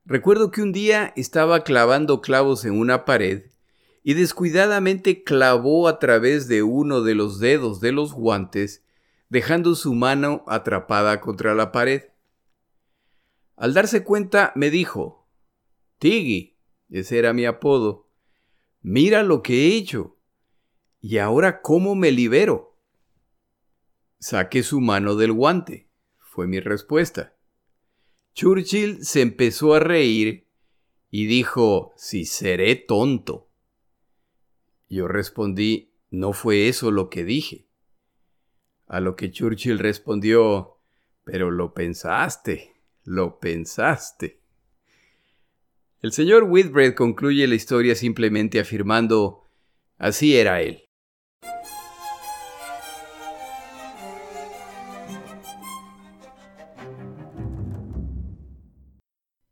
Recuerdo 0.04 0.50
que 0.50 0.60
un 0.60 0.70
día 0.70 1.14
estaba 1.16 1.64
clavando 1.64 2.20
clavos 2.20 2.66
en 2.66 2.78
una 2.78 3.06
pared 3.06 3.46
y 4.02 4.12
descuidadamente 4.12 5.24
clavó 5.24 5.88
a 5.88 5.98
través 5.98 6.46
de 6.46 6.62
uno 6.62 7.00
de 7.00 7.14
los 7.14 7.40
dedos 7.40 7.80
de 7.80 7.92
los 7.92 8.12
guantes, 8.12 8.84
dejando 9.30 9.74
su 9.74 9.94
mano 9.94 10.44
atrapada 10.46 11.22
contra 11.22 11.54
la 11.54 11.72
pared. 11.72 12.02
Al 13.56 13.72
darse 13.72 14.04
cuenta 14.04 14.52
me 14.56 14.68
dijo, 14.68 15.26
Tiggy, 15.98 16.53
ese 16.94 17.18
era 17.18 17.32
mi 17.32 17.44
apodo. 17.44 18.08
Mira 18.80 19.24
lo 19.24 19.42
que 19.42 19.66
he 19.66 19.76
hecho. 19.76 20.16
¿Y 21.00 21.18
ahora 21.18 21.60
cómo 21.60 21.96
me 21.96 22.12
libero? 22.12 22.78
Saque 24.20 24.62
su 24.62 24.80
mano 24.80 25.16
del 25.16 25.32
guante, 25.32 25.88
fue 26.18 26.46
mi 26.46 26.60
respuesta. 26.60 27.36
Churchill 28.32 29.04
se 29.04 29.22
empezó 29.22 29.74
a 29.74 29.80
reír 29.80 30.46
y 31.10 31.26
dijo, 31.26 31.92
si 31.96 32.26
seré 32.26 32.76
tonto. 32.76 33.50
Yo 34.88 35.08
respondí, 35.08 35.96
no 36.10 36.32
fue 36.32 36.68
eso 36.68 36.92
lo 36.92 37.10
que 37.10 37.24
dije. 37.24 37.66
A 38.86 39.00
lo 39.00 39.16
que 39.16 39.32
Churchill 39.32 39.80
respondió, 39.80 40.78
pero 41.24 41.50
lo 41.50 41.74
pensaste, 41.74 42.76
lo 43.02 43.40
pensaste. 43.40 44.43
El 46.04 46.12
señor 46.12 46.42
Whitbread 46.42 46.92
concluye 46.92 47.46
la 47.46 47.54
historia 47.54 47.94
simplemente 47.94 48.60
afirmando, 48.60 49.44
así 49.96 50.36
era 50.36 50.60
él. 50.60 50.84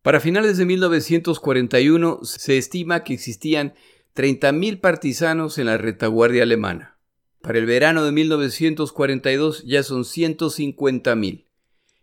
Para 0.03 0.21
finales 0.21 0.59
de 0.59 0.67
1941 0.67 2.21
se 2.23 2.59
estima 2.59 3.03
que 3.03 3.15
existían 3.15 3.73
30.000 4.15 4.79
partisanos 4.79 5.57
en 5.57 5.65
la 5.65 5.79
retaguardia 5.79 6.43
alemana. 6.43 6.99
Para 7.41 7.61
el 7.61 7.65
verano 7.65 8.05
de 8.05 8.12
1942 8.12 9.65
ya 9.65 9.83
son 9.83 10.03
150.000, 10.03 11.47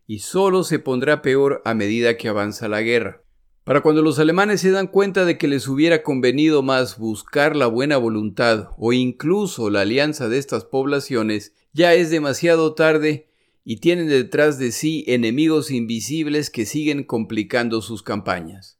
y 0.07 0.19
solo 0.19 0.63
se 0.63 0.79
pondrá 0.79 1.21
peor 1.21 1.61
a 1.65 1.75
medida 1.75 2.17
que 2.17 2.29
avanza 2.29 2.67
la 2.67 2.81
guerra. 2.81 3.21
Para 3.69 3.81
cuando 3.81 4.01
los 4.01 4.17
alemanes 4.17 4.61
se 4.61 4.71
dan 4.71 4.87
cuenta 4.87 5.25
de 5.25 5.37
que 5.37 5.47
les 5.47 5.67
hubiera 5.67 6.01
convenido 6.01 6.63
más 6.63 6.97
buscar 6.97 7.55
la 7.55 7.67
buena 7.67 7.97
voluntad 7.97 8.69
o 8.79 8.93
incluso 8.93 9.69
la 9.69 9.81
alianza 9.81 10.27
de 10.27 10.39
estas 10.39 10.65
poblaciones, 10.65 11.53
ya 11.71 11.93
es 11.93 12.09
demasiado 12.09 12.73
tarde 12.73 13.29
y 13.63 13.77
tienen 13.77 14.07
detrás 14.07 14.57
de 14.57 14.71
sí 14.71 15.03
enemigos 15.05 15.69
invisibles 15.69 16.49
que 16.49 16.65
siguen 16.65 17.03
complicando 17.03 17.83
sus 17.83 18.01
campañas. 18.01 18.79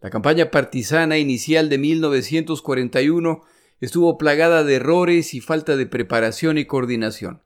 La 0.00 0.08
campaña 0.08 0.50
partisana 0.50 1.18
inicial 1.18 1.68
de 1.68 1.76
1941 1.76 3.42
estuvo 3.80 4.16
plagada 4.16 4.64
de 4.64 4.76
errores 4.76 5.34
y 5.34 5.42
falta 5.42 5.76
de 5.76 5.84
preparación 5.84 6.56
y 6.56 6.64
coordinación. 6.64 7.42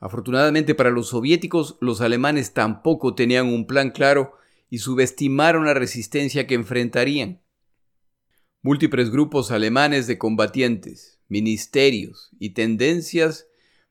Afortunadamente 0.00 0.74
para 0.74 0.90
los 0.90 1.10
soviéticos, 1.10 1.76
los 1.80 2.00
alemanes 2.00 2.54
tampoco 2.54 3.14
tenían 3.14 3.46
un 3.46 3.68
plan 3.68 3.92
claro 3.92 4.34
y 4.70 4.78
subestimaron 4.78 5.64
la 5.64 5.74
resistencia 5.74 6.46
que 6.46 6.54
enfrentarían. 6.54 7.42
Múltiples 8.62 9.10
grupos 9.10 9.50
alemanes 9.50 10.06
de 10.06 10.18
combatientes, 10.18 11.20
ministerios 11.28 12.30
y 12.38 12.50
tendencias 12.50 13.46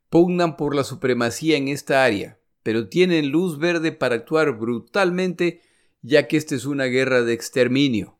pugnan 0.09 0.57
por 0.57 0.75
la 0.75 0.83
supremacía 0.83 1.57
en 1.57 1.67
esta 1.67 2.03
área, 2.03 2.39
pero 2.63 2.89
tienen 2.89 3.29
luz 3.29 3.59
verde 3.59 3.91
para 3.91 4.15
actuar 4.15 4.57
brutalmente 4.57 5.61
ya 6.01 6.27
que 6.27 6.37
esta 6.37 6.55
es 6.55 6.65
una 6.65 6.85
guerra 6.85 7.23
de 7.23 7.33
exterminio. 7.33 8.19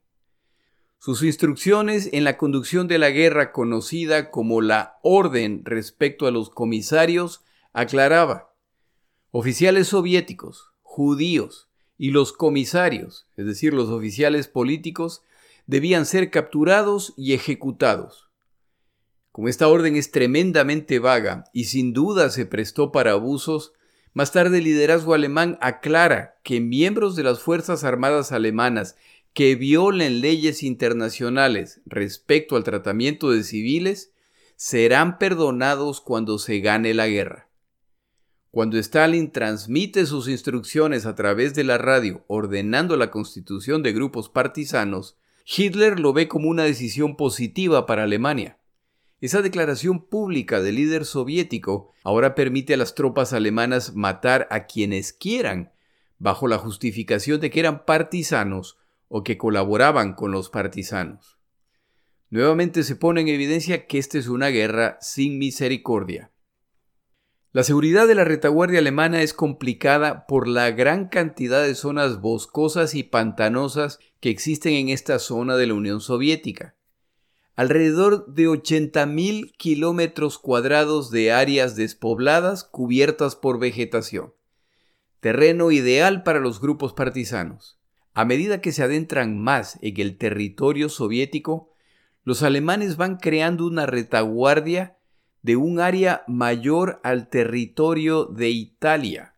Sus 0.99 1.21
instrucciones 1.21 2.09
en 2.13 2.23
la 2.23 2.37
conducción 2.37 2.87
de 2.87 2.97
la 2.97 3.09
guerra 3.09 3.51
conocida 3.51 4.31
como 4.31 4.61
la 4.61 4.99
Orden 5.03 5.65
respecto 5.65 6.27
a 6.27 6.31
los 6.31 6.49
comisarios 6.49 7.43
aclaraba 7.73 8.55
oficiales 9.31 9.89
soviéticos, 9.89 10.71
judíos, 10.81 11.69
y 12.03 12.11
los 12.11 12.33
comisarios, 12.33 13.27
es 13.37 13.45
decir, 13.45 13.73
los 13.73 13.87
oficiales 13.87 14.49
políticos, 14.49 15.23
debían 15.67 16.05
ser 16.05 16.31
capturados 16.31 17.13
y 17.15 17.31
ejecutados. 17.31 18.27
Como 19.31 19.47
esta 19.47 19.69
orden 19.69 19.95
es 19.95 20.11
tremendamente 20.11 20.99
vaga 20.99 21.45
y 21.53 21.63
sin 21.63 21.93
duda 21.93 22.29
se 22.29 22.45
prestó 22.45 22.91
para 22.91 23.13
abusos, 23.13 23.71
más 24.11 24.33
tarde 24.33 24.57
el 24.57 24.65
liderazgo 24.65 25.13
alemán 25.13 25.57
aclara 25.61 26.41
que 26.43 26.59
miembros 26.59 27.15
de 27.15 27.23
las 27.23 27.39
Fuerzas 27.39 27.85
Armadas 27.85 28.33
alemanas 28.33 28.97
que 29.31 29.55
violen 29.55 30.19
leyes 30.19 30.61
internacionales 30.61 31.79
respecto 31.85 32.57
al 32.57 32.65
tratamiento 32.65 33.31
de 33.31 33.45
civiles 33.45 34.11
serán 34.57 35.19
perdonados 35.19 36.01
cuando 36.01 36.37
se 36.37 36.59
gane 36.59 36.93
la 36.93 37.07
guerra. 37.07 37.47
Cuando 38.53 38.77
Stalin 38.77 39.31
transmite 39.31 40.05
sus 40.05 40.27
instrucciones 40.27 41.07
a 41.07 41.15
través 41.15 41.55
de 41.55 41.63
la 41.63 41.79
radio 41.79 42.23
ordenando 42.27 42.97
la 42.97 43.09
constitución 43.09 43.81
de 43.81 43.93
grupos 43.93 44.29
partisanos, 44.29 45.17
Hitler 45.43 45.99
lo 45.99 46.13
ve 46.13 46.27
como 46.27 46.49
una 46.49 46.61
decisión 46.61 47.15
positiva 47.17 47.87
para 47.87 48.03
Alemania. 48.03 48.59
Esa 49.21 49.41
declaración 49.41 50.05
pública 50.05 50.61
del 50.61 50.75
líder 50.75 51.05
soviético 51.05 51.93
ahora 52.03 52.35
permite 52.35 52.75
a 52.75 52.77
las 52.77 52.93
tropas 52.93 53.33
alemanas 53.33 53.95
matar 53.95 54.47
a 54.51 54.67
quienes 54.67 55.13
quieran, 55.13 55.71
bajo 56.19 56.47
la 56.47 56.59
justificación 56.59 57.41
de 57.41 57.49
que 57.49 57.59
eran 57.59 57.85
partisanos 57.85 58.77
o 59.07 59.23
que 59.23 59.35
colaboraban 59.35 60.13
con 60.13 60.31
los 60.31 60.51
partisanos. 60.51 61.39
Nuevamente 62.29 62.83
se 62.83 62.95
pone 62.95 63.21
en 63.21 63.29
evidencia 63.29 63.87
que 63.87 63.97
esta 63.97 64.19
es 64.19 64.27
una 64.27 64.49
guerra 64.49 64.99
sin 65.01 65.39
misericordia. 65.39 66.32
La 67.53 67.61
seguridad 67.61 68.07
de 68.07 68.15
la 68.15 68.23
retaguardia 68.23 68.79
alemana 68.79 69.21
es 69.21 69.35
complicada 69.35 70.25
por 70.25 70.47
la 70.47 70.71
gran 70.71 71.07
cantidad 71.07 71.61
de 71.61 71.75
zonas 71.75 72.19
boscosas 72.19 72.95
y 72.95 73.03
pantanosas 73.03 73.99
que 74.19 74.31
existen 74.31 74.73
en 74.73 74.89
esta 74.89 75.19
zona 75.19 75.55
de 75.55 75.67
la 75.67 75.75
Unión 75.75 76.01
Soviética. 76.01 76.73
Alrededor 77.55 78.25
de 78.33 78.47
80.000 78.47 79.55
kilómetros 79.55 80.39
cuadrados 80.39 81.11
de 81.11 81.31
áreas 81.31 81.75
despobladas 81.75 82.63
cubiertas 82.63 83.35
por 83.35 83.59
vegetación. 83.59 84.33
Terreno 85.19 85.69
ideal 85.69 86.23
para 86.23 86.39
los 86.39 86.59
grupos 86.59 86.93
partisanos. 86.93 87.77
A 88.15 88.25
medida 88.25 88.61
que 88.61 88.71
se 88.71 88.81
adentran 88.81 89.39
más 89.39 89.77
en 89.83 90.01
el 90.01 90.17
territorio 90.17 90.89
soviético, 90.89 91.69
los 92.23 92.41
alemanes 92.41 92.97
van 92.97 93.17
creando 93.17 93.67
una 93.67 93.85
retaguardia 93.85 94.97
de 95.43 95.57
un 95.57 95.79
área 95.79 96.23
mayor 96.27 96.99
al 97.03 97.29
territorio 97.29 98.25
de 98.25 98.49
Italia 98.49 99.35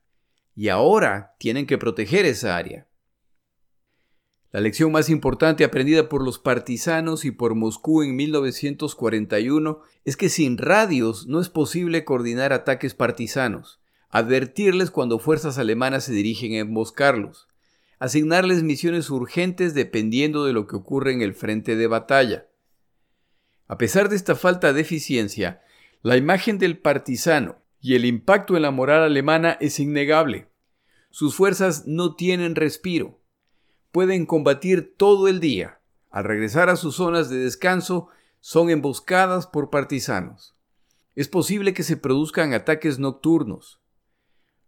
y 0.56 0.70
ahora 0.70 1.36
tienen 1.38 1.65
que 1.65 1.78
proteger 1.78 2.26
esa 2.26 2.56
área. 2.56 2.88
La 4.52 4.62
lección 4.62 4.94
más 4.94 5.10
importante 5.10 5.65
aprendida 5.65 6.08
por 6.08 6.24
los 6.24 6.39
partisanos 6.39 7.26
y 7.26 7.32
por 7.32 7.56
Moscú 7.56 8.04
en 8.04 8.15
1941 8.15 9.82
es 10.06 10.15
que 10.15 10.30
sin 10.30 10.58
radios 10.58 11.28
no 11.28 11.41
es 11.41 11.50
posible 11.50 12.06
coordinar 12.06 12.54
ataques 12.54 12.94
partisanos, 12.94 13.82
advertirles 14.10 14.91
cuando 14.91 15.20
fuerzas 15.20 15.58
alemanas 15.58 16.06
se 16.06 16.13
dirigen 16.13 16.54
a 16.54 16.60
emboscarlos, 16.60 17.50
asignarles 18.00 18.63
misiones 18.63 19.10
urgentes 19.10 19.74
dependiendo 19.74 20.46
de 20.46 20.54
lo 20.54 20.68
que 20.68 20.78
ocurre 20.78 21.12
en 21.12 21.22
el 21.22 21.34
frente 21.34 21.76
de 21.76 21.88
batalla. 21.88 22.48
A 23.68 23.78
pesar 23.78 24.08
de 24.08 24.15
esta 24.15 24.36
falta 24.36 24.72
de 24.72 24.82
eficiencia, 24.82 25.62
la 26.06 26.18
imagen 26.18 26.60
del 26.60 26.78
partisano 26.78 27.63
y 27.82 27.96
el 27.96 28.06
impacto 28.06 28.56
en 28.56 28.62
la 28.62 28.70
moral 28.70 29.02
alemana 29.02 29.58
es 29.60 29.80
innegable. 29.80 30.52
Sus 31.10 31.34
fuerzas 31.34 31.88
no 31.88 32.15
tienen 32.15 32.54
respiro. 32.54 33.24
Pueden 33.91 34.28
combatir 34.28 34.94
todo 34.98 35.28
el 35.28 35.39
día. 35.39 35.82
Al 36.12 36.26
regresar 36.26 36.70
a 36.70 36.76
sus 36.76 36.98
zonas 36.98 37.32
de 37.32 37.38
descanso, 37.38 38.10
son 38.39 38.70
emboscadas 38.70 39.48
por 39.48 39.72
partisanos. 39.72 40.56
Es 41.15 41.28
posible 41.28 41.74
que 41.74 41.82
se 41.82 41.98
produzcan 41.98 42.54
ataques 42.54 43.00
nocturnos. 43.00 43.82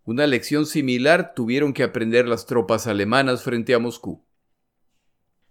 Una 0.04 0.28
lección 0.28 0.64
similar 0.64 1.34
tuvieron 1.34 1.72
que 1.72 1.82
aprender 1.82 2.28
las 2.28 2.46
tropas 2.46 2.86
alemanas 2.86 3.42
frente 3.42 3.74
a 3.74 3.80
Moscú. 3.80 4.24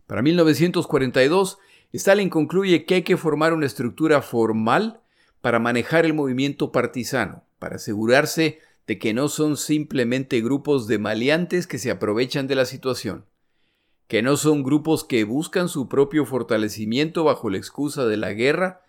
Para 0.07 0.21
1942, 0.21 1.57
Stalin 1.93 2.29
concluye 2.29 2.85
que 2.85 2.95
hay 2.95 3.01
que 3.03 3.17
formar 3.17 3.53
una 3.53 3.65
estructura 3.65 4.21
formal 4.21 5.01
para 5.41 5.59
manejar 5.59 6.05
el 6.05 6.13
movimiento 6.13 6.71
partisano, 6.71 7.43
para 7.57 7.77
asegurarse 7.77 8.59
de 8.85 8.99
que 8.99 9.13
no 9.13 9.27
son 9.27 9.57
simplemente 9.57 10.41
grupos 10.41 10.87
de 10.87 10.99
maleantes 10.99 11.67
que 11.67 11.77
se 11.77 11.91
aprovechan 11.91 12.47
de 12.47 12.55
la 12.55 12.65
situación, 12.65 13.25
que 14.07 14.21
no 14.21 14.37
son 14.37 14.63
grupos 14.63 15.03
que 15.03 15.23
buscan 15.23 15.69
su 15.69 15.87
propio 15.87 16.25
fortalecimiento 16.25 17.23
bajo 17.23 17.49
la 17.49 17.57
excusa 17.57 18.05
de 18.05 18.17
la 18.17 18.33
guerra, 18.33 18.81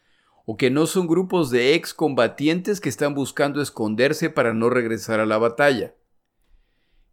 o 0.46 0.56
que 0.56 0.70
no 0.70 0.86
son 0.86 1.06
grupos 1.06 1.50
de 1.50 1.74
excombatientes 1.74 2.80
que 2.80 2.88
están 2.88 3.14
buscando 3.14 3.62
esconderse 3.62 4.30
para 4.30 4.52
no 4.52 4.68
regresar 4.68 5.20
a 5.20 5.26
la 5.26 5.38
batalla. 5.38 5.94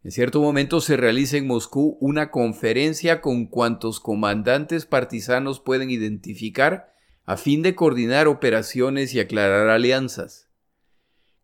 En 0.08 0.12
cierto 0.12 0.40
momento 0.40 0.80
se 0.80 0.96
realiza 0.96 1.36
en 1.36 1.46
Moscú 1.46 1.98
una 2.00 2.30
conferencia 2.30 3.20
con 3.20 3.44
cuantos 3.44 4.00
comandantes 4.00 4.86
partisanos 4.86 5.60
pueden 5.60 5.90
identificar 5.90 6.94
a 7.26 7.36
fin 7.36 7.60
de 7.60 7.74
coordinar 7.74 8.26
operaciones 8.26 9.12
y 9.12 9.20
aclarar 9.20 9.68
alianzas. 9.68 10.48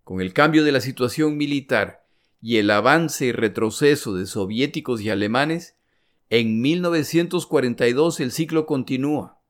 Con 0.02 0.22
el 0.22 0.32
cambio 0.32 0.64
de 0.64 0.72
la 0.72 0.80
situación 0.80 1.36
militar 1.36 2.06
y 2.40 2.56
el 2.56 2.70
avance 2.70 3.26
y 3.26 3.32
retroceso 3.32 4.14
de 4.14 4.24
soviéticos 4.24 5.02
y 5.02 5.10
alemanes, 5.10 5.76
en 6.30 6.62
1942 6.62 8.18
el 8.20 8.32
ciclo 8.32 8.64
continúa. 8.64 9.42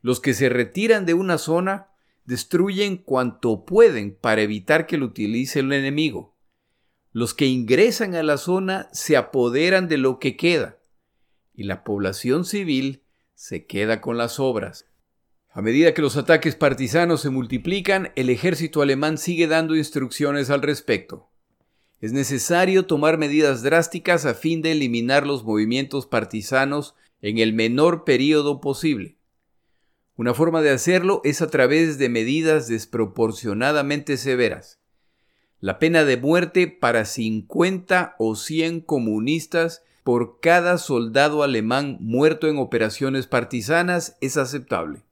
Los 0.00 0.20
que 0.20 0.32
se 0.32 0.48
retiran 0.48 1.04
de 1.04 1.12
una 1.12 1.36
zona 1.36 1.88
destruyen 2.24 2.96
cuanto 2.96 3.66
pueden 3.66 4.16
para 4.18 4.40
evitar 4.40 4.86
que 4.86 4.96
lo 4.96 5.04
utilice 5.04 5.60
el 5.60 5.70
enemigo 5.70 6.35
los 7.16 7.32
que 7.32 7.46
ingresan 7.46 8.14
a 8.14 8.22
la 8.22 8.36
zona 8.36 8.90
se 8.92 9.16
apoderan 9.16 9.88
de 9.88 9.96
lo 9.96 10.18
que 10.18 10.36
queda 10.36 10.76
y 11.54 11.62
la 11.62 11.82
población 11.82 12.44
civil 12.44 13.04
se 13.34 13.64
queda 13.64 14.02
con 14.02 14.18
las 14.18 14.38
obras. 14.38 14.84
A 15.48 15.62
medida 15.62 15.94
que 15.94 16.02
los 16.02 16.18
ataques 16.18 16.56
partisanos 16.56 17.22
se 17.22 17.30
multiplican, 17.30 18.12
el 18.16 18.28
ejército 18.28 18.82
alemán 18.82 19.16
sigue 19.16 19.46
dando 19.46 19.76
instrucciones 19.76 20.50
al 20.50 20.60
respecto. 20.60 21.30
Es 22.02 22.12
necesario 22.12 22.84
tomar 22.84 23.16
medidas 23.16 23.62
drásticas 23.62 24.26
a 24.26 24.34
fin 24.34 24.60
de 24.60 24.72
eliminar 24.72 25.26
los 25.26 25.42
movimientos 25.42 26.06
partisanos 26.06 26.96
en 27.22 27.38
el 27.38 27.54
menor 27.54 28.04
periodo 28.04 28.60
posible. 28.60 29.16
Una 30.16 30.34
forma 30.34 30.60
de 30.60 30.68
hacerlo 30.68 31.22
es 31.24 31.40
a 31.40 31.48
través 31.48 31.96
de 31.96 32.10
medidas 32.10 32.68
desproporcionadamente 32.68 34.18
severas 34.18 34.80
la 35.66 35.80
pena 35.80 36.04
de 36.04 36.16
muerte 36.16 36.68
para 36.68 37.04
50 37.04 38.14
o 38.20 38.36
100 38.36 38.82
comunistas 38.82 39.82
por 40.04 40.38
cada 40.38 40.78
soldado 40.78 41.42
alemán 41.42 41.96
muerto 41.98 42.46
en 42.46 42.58
operaciones 42.58 43.26
partisanas 43.26 44.16
es 44.20 44.36
aceptable. 44.36 45.02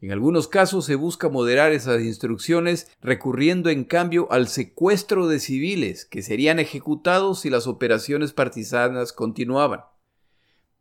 En 0.00 0.10
algunos 0.10 0.48
casos 0.48 0.86
se 0.86 0.96
busca 0.96 1.28
moderar 1.28 1.70
esas 1.70 2.02
instrucciones 2.02 2.90
recurriendo 3.00 3.70
en 3.70 3.84
cambio 3.84 4.26
al 4.32 4.48
secuestro 4.48 5.28
de 5.28 5.38
civiles 5.38 6.04
que 6.04 6.22
serían 6.22 6.58
ejecutados 6.58 7.38
si 7.42 7.48
las 7.48 7.68
operaciones 7.68 8.32
partisanas 8.32 9.12
continuaban. 9.12 9.82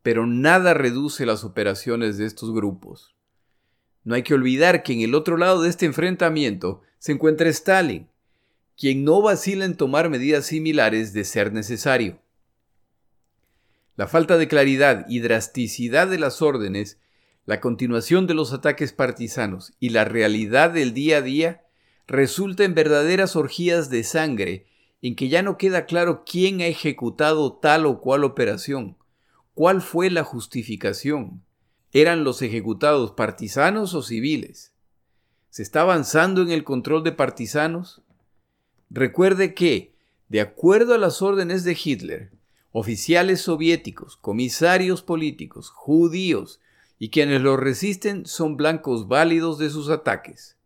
Pero 0.01 0.25
nada 0.25 0.73
reduce 0.73 1.27
las 1.27 1.43
operaciones 1.43 2.17
de 2.17 2.25
estos 2.25 2.51
grupos. 2.51 3.15
No 4.03 4.15
hay 4.15 4.23
que 4.23 4.33
olvidar 4.33 4.81
que 4.81 4.93
en 4.93 5.01
el 5.01 5.13
otro 5.13 5.37
lado 5.37 5.61
de 5.61 5.69
este 5.69 5.85
enfrentamiento 5.85 6.81
se 6.97 7.11
encuentra 7.11 7.49
Stalin, 7.49 8.09
quien 8.77 9.03
no 9.03 9.21
vacila 9.21 9.65
en 9.65 9.75
tomar 9.75 10.09
medidas 10.09 10.45
similares 10.45 11.13
de 11.13 11.23
ser 11.23 11.51
necesario. 11.51 12.19
La 13.95 14.07
falta 14.07 14.37
de 14.37 14.47
claridad 14.47 15.05
y 15.09 15.19
drasticidad 15.19 16.07
de 16.07 16.19
las 16.19 16.41
órdenes, 16.41 16.99
la 17.45 17.59
continuación 17.59 18.27
de 18.27 18.35
los 18.35 18.53
ataques 18.53 18.93
partisanos 18.93 19.73
y 19.79 19.89
la 19.89 20.05
realidad 20.05 20.69
del 20.69 20.93
día 20.93 21.17
a 21.17 21.21
día 21.21 21.63
resulta 22.05 22.63
en 22.63 22.75
verdaderas 22.75 23.35
orgías 23.35 23.89
de 23.89 24.03
sangre 24.03 24.67
en 25.01 25.15
que 25.15 25.29
ya 25.29 25.41
no 25.41 25.57
queda 25.57 25.85
claro 25.85 26.23
quién 26.25 26.61
ha 26.61 26.67
ejecutado 26.67 27.53
tal 27.53 27.85
o 27.85 27.99
cual 27.99 28.23
operación, 28.23 28.97
cuál 29.53 29.81
fue 29.81 30.09
la 30.09 30.23
justificación, 30.23 31.43
¿Eran 31.93 32.23
los 32.23 32.41
ejecutados 32.41 33.11
partisanos 33.11 33.93
o 33.93 34.03
civiles? 34.03 34.73
¿Se 35.49 35.63
está 35.63 35.81
avanzando 35.81 36.41
en 36.41 36.51
el 36.51 36.63
control 36.63 37.03
de 37.03 37.13
partisanos? 37.13 38.01
Recuerde 38.89 39.53
que, 39.53 39.93
de 40.29 40.41
acuerdo 40.41 40.93
a 40.93 40.97
las 40.97 41.21
órdenes 41.21 41.63
de 41.63 41.77
Hitler, 41.81 42.31
oficiales 42.71 43.41
soviéticos, 43.41 44.17
comisarios 44.17 45.01
políticos, 45.01 45.69
judíos 45.69 46.59
y 46.99 47.09
quienes 47.09 47.41
lo 47.41 47.57
resisten 47.57 48.25
son 48.25 48.57
blancos 48.57 49.07
válidos 49.07 49.57
de 49.57 49.69
sus 49.69 49.89
ataques. 49.89 50.57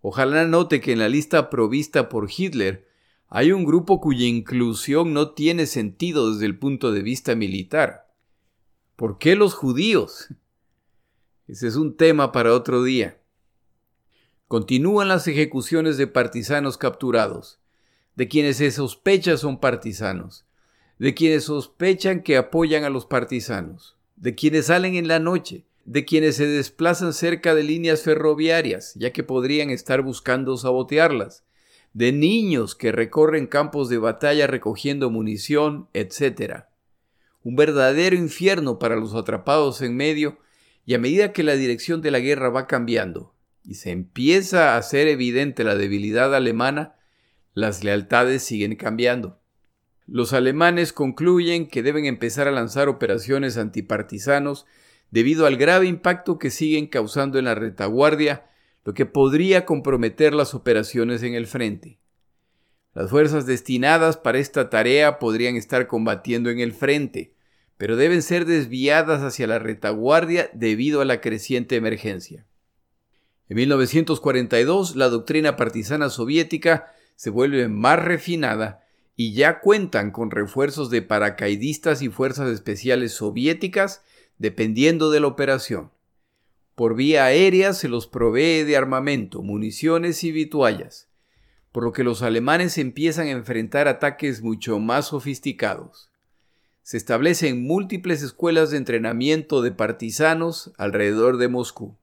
Ojalá 0.00 0.44
note 0.46 0.80
que 0.80 0.92
en 0.92 1.00
la 1.00 1.08
lista 1.08 1.50
provista 1.50 2.08
por 2.08 2.28
Hitler 2.34 2.88
hay 3.28 3.52
un 3.52 3.64
grupo 3.64 4.00
cuya 4.00 4.26
inclusión 4.26 5.12
no 5.12 5.32
tiene 5.32 5.66
sentido 5.66 6.32
desde 6.32 6.46
el 6.46 6.58
punto 6.58 6.92
de 6.92 7.02
vista 7.02 7.34
militar. 7.34 8.08
¿Por 8.96 9.18
qué 9.18 9.36
los 9.36 9.54
judíos? 9.54 10.28
Ese 11.46 11.68
es 11.68 11.76
un 11.76 11.96
tema 11.96 12.32
para 12.32 12.54
otro 12.54 12.82
día. 12.82 13.18
Continúan 14.48 15.08
las 15.08 15.28
ejecuciones 15.28 15.98
de 15.98 16.06
partisanos 16.06 16.78
capturados, 16.78 17.58
de 18.16 18.28
quienes 18.28 18.56
se 18.56 18.70
sospecha 18.70 19.36
son 19.36 19.60
partisanos, 19.60 20.46
de 20.98 21.12
quienes 21.12 21.44
sospechan 21.44 22.22
que 22.22 22.38
apoyan 22.38 22.84
a 22.84 22.88
los 22.88 23.04
partisanos, 23.04 23.98
de 24.16 24.34
quienes 24.34 24.66
salen 24.66 24.94
en 24.94 25.06
la 25.06 25.18
noche, 25.18 25.66
de 25.84 26.06
quienes 26.06 26.36
se 26.36 26.46
desplazan 26.46 27.12
cerca 27.12 27.54
de 27.54 27.62
líneas 27.62 28.00
ferroviarias, 28.00 28.94
ya 28.94 29.12
que 29.12 29.22
podrían 29.22 29.68
estar 29.68 30.00
buscando 30.00 30.56
sabotearlas, 30.56 31.44
de 31.92 32.12
niños 32.12 32.74
que 32.74 32.90
recorren 32.90 33.48
campos 33.48 33.90
de 33.90 33.98
batalla 33.98 34.46
recogiendo 34.46 35.10
munición, 35.10 35.88
etc. 35.92 36.64
Un 37.42 37.54
verdadero 37.54 38.16
infierno 38.16 38.78
para 38.78 38.96
los 38.96 39.14
atrapados 39.14 39.82
en 39.82 39.94
medio, 39.94 40.38
y 40.86 40.94
a 40.94 40.98
medida 40.98 41.34
que 41.34 41.42
la 41.42 41.54
dirección 41.54 42.00
de 42.00 42.12
la 42.12 42.20
guerra 42.20 42.48
va 42.48 42.66
cambiando 42.66 43.34
y 43.68 43.74
se 43.74 43.90
empieza 43.90 44.72
a 44.72 44.78
hacer 44.78 45.08
evidente 45.08 45.62
la 45.62 45.74
debilidad 45.74 46.34
alemana, 46.34 46.96
las 47.52 47.84
lealtades 47.84 48.42
siguen 48.42 48.76
cambiando. 48.76 49.42
Los 50.06 50.32
alemanes 50.32 50.94
concluyen 50.94 51.68
que 51.68 51.82
deben 51.82 52.06
empezar 52.06 52.48
a 52.48 52.50
lanzar 52.50 52.88
operaciones 52.88 53.58
antipartisanos 53.58 54.64
debido 55.10 55.44
al 55.44 55.58
grave 55.58 55.86
impacto 55.86 56.38
que 56.38 56.48
siguen 56.48 56.86
causando 56.86 57.38
en 57.38 57.44
la 57.44 57.54
retaguardia 57.54 58.46
lo 58.86 58.94
que 58.94 59.04
podría 59.04 59.66
comprometer 59.66 60.32
las 60.32 60.54
operaciones 60.54 61.22
en 61.22 61.34
el 61.34 61.46
frente. 61.46 61.98
Las 62.94 63.10
fuerzas 63.10 63.44
destinadas 63.44 64.16
para 64.16 64.38
esta 64.38 64.70
tarea 64.70 65.18
podrían 65.18 65.56
estar 65.56 65.88
combatiendo 65.88 66.48
en 66.48 66.60
el 66.60 66.72
frente, 66.72 67.34
pero 67.76 67.96
deben 67.96 68.22
ser 68.22 68.46
desviadas 68.46 69.20
hacia 69.20 69.46
la 69.46 69.58
retaguardia 69.58 70.48
debido 70.54 71.02
a 71.02 71.04
la 71.04 71.20
creciente 71.20 71.76
emergencia. 71.76 72.46
En 73.48 73.56
1942, 73.56 74.96
la 74.96 75.08
doctrina 75.08 75.56
partisana 75.56 76.10
soviética 76.10 76.92
se 77.16 77.30
vuelve 77.30 77.68
más 77.68 78.02
refinada 78.02 78.84
y 79.16 79.32
ya 79.32 79.60
cuentan 79.60 80.10
con 80.10 80.30
refuerzos 80.30 80.90
de 80.90 81.02
paracaidistas 81.02 82.02
y 82.02 82.08
fuerzas 82.08 82.50
especiales 82.50 83.12
soviéticas 83.12 84.02
dependiendo 84.38 85.10
de 85.10 85.20
la 85.20 85.26
operación. 85.26 85.90
Por 86.74 86.94
vía 86.94 87.24
aérea 87.24 87.72
se 87.72 87.88
los 87.88 88.06
provee 88.06 88.62
de 88.62 88.76
armamento, 88.76 89.42
municiones 89.42 90.22
y 90.22 90.30
vituallas, 90.30 91.08
por 91.72 91.82
lo 91.82 91.92
que 91.92 92.04
los 92.04 92.22
alemanes 92.22 92.78
empiezan 92.78 93.26
a 93.26 93.32
enfrentar 93.32 93.88
ataques 93.88 94.42
mucho 94.42 94.78
más 94.78 95.06
sofisticados. 95.06 96.10
Se 96.82 96.96
establecen 96.96 97.66
múltiples 97.66 98.22
escuelas 98.22 98.70
de 98.70 98.76
entrenamiento 98.76 99.60
de 99.62 99.72
partisanos 99.72 100.72
alrededor 100.78 101.38
de 101.38 101.48
Moscú. 101.48 101.96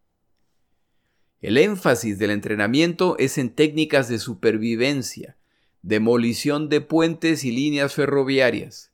El 1.45 1.57
énfasis 1.57 2.17
del 2.17 2.31
entrenamiento 2.31 3.17
es 3.19 3.37
en 3.37 3.51
técnicas 3.51 4.09
de 4.09 4.17
supervivencia, 4.17 5.37
demolición 5.83 6.69
de 6.69 6.81
puentes 6.81 7.43
y 7.43 7.51
líneas 7.51 7.93
ferroviarias. 7.93 8.91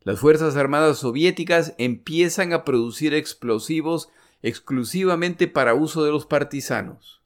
Las 0.00 0.18
Fuerzas 0.18 0.56
Armadas 0.56 0.98
soviéticas 0.98 1.72
empiezan 1.78 2.52
a 2.52 2.64
producir 2.64 3.14
explosivos 3.14 4.08
exclusivamente 4.42 5.46
para 5.46 5.74
uso 5.74 6.02
de 6.02 6.10
los 6.10 6.26
partisanos. 6.26 7.22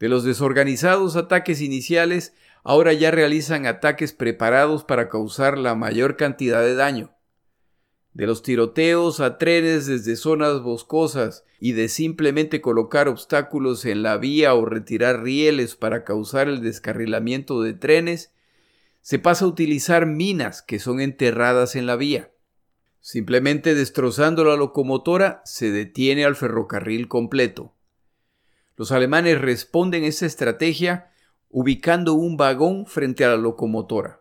De 0.00 0.08
los 0.08 0.24
desorganizados 0.24 1.14
ataques 1.14 1.60
iniciales, 1.60 2.34
ahora 2.64 2.92
ya 2.92 3.12
realizan 3.12 3.66
ataques 3.66 4.12
preparados 4.12 4.82
para 4.82 5.08
causar 5.08 5.58
la 5.58 5.76
mayor 5.76 6.16
cantidad 6.16 6.60
de 6.60 6.74
daño. 6.74 7.14
De 8.12 8.26
los 8.26 8.42
tiroteos 8.42 9.20
a 9.20 9.38
trenes 9.38 9.86
desde 9.86 10.16
zonas 10.16 10.62
boscosas 10.62 11.44
y 11.60 11.72
de 11.72 11.88
simplemente 11.88 12.60
colocar 12.60 13.08
obstáculos 13.08 13.84
en 13.84 14.02
la 14.02 14.16
vía 14.16 14.54
o 14.54 14.64
retirar 14.64 15.22
rieles 15.22 15.76
para 15.76 16.04
causar 16.04 16.48
el 16.48 16.60
descarrilamiento 16.60 17.62
de 17.62 17.74
trenes, 17.74 18.32
se 19.00 19.18
pasa 19.18 19.44
a 19.44 19.48
utilizar 19.48 20.06
minas 20.06 20.62
que 20.62 20.78
son 20.78 21.00
enterradas 21.00 21.76
en 21.76 21.86
la 21.86 21.96
vía. 21.96 22.30
Simplemente 23.00 23.74
destrozando 23.74 24.44
la 24.44 24.56
locomotora 24.56 25.40
se 25.44 25.70
detiene 25.70 26.24
al 26.24 26.36
ferrocarril 26.36 27.08
completo. 27.08 27.74
Los 28.76 28.92
alemanes 28.92 29.40
responden 29.40 30.04
a 30.04 30.08
esa 30.08 30.26
estrategia 30.26 31.10
ubicando 31.48 32.14
un 32.14 32.36
vagón 32.36 32.86
frente 32.86 33.24
a 33.24 33.28
la 33.28 33.36
locomotora. 33.36 34.19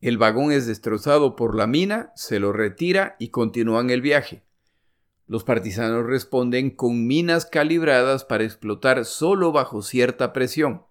El 0.00 0.16
vagón 0.16 0.50
es 0.52 0.66
destrozado 0.66 1.36
por 1.36 1.54
la 1.54 1.66
mina, 1.66 2.12
se 2.14 2.40
lo 2.40 2.52
retira 2.52 3.16
y 3.18 3.28
continúan 3.28 3.90
el 3.90 4.00
viaje. 4.00 4.42
Los 5.26 5.44
partisanos 5.44 6.06
responden 6.06 6.70
con 6.70 7.06
minas 7.06 7.46
calibradas 7.46 8.24
para 8.24 8.44
explotar 8.44 9.04
solo 9.04 9.52
bajo 9.52 9.82
cierta 9.82 10.32
presión. 10.32 10.86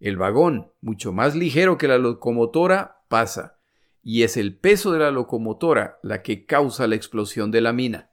El 0.00 0.16
vagón, 0.16 0.72
mucho 0.80 1.12
más 1.12 1.34
ligero 1.34 1.78
que 1.78 1.88
la 1.88 1.98
locomotora, 1.98 3.02
pasa 3.08 3.58
y 4.02 4.22
es 4.22 4.36
el 4.36 4.56
peso 4.56 4.92
de 4.92 5.00
la 5.00 5.10
locomotora 5.10 5.98
la 6.02 6.22
que 6.22 6.46
causa 6.46 6.86
la 6.86 6.94
explosión 6.94 7.50
de 7.50 7.60
la 7.60 7.72
mina. 7.72 8.10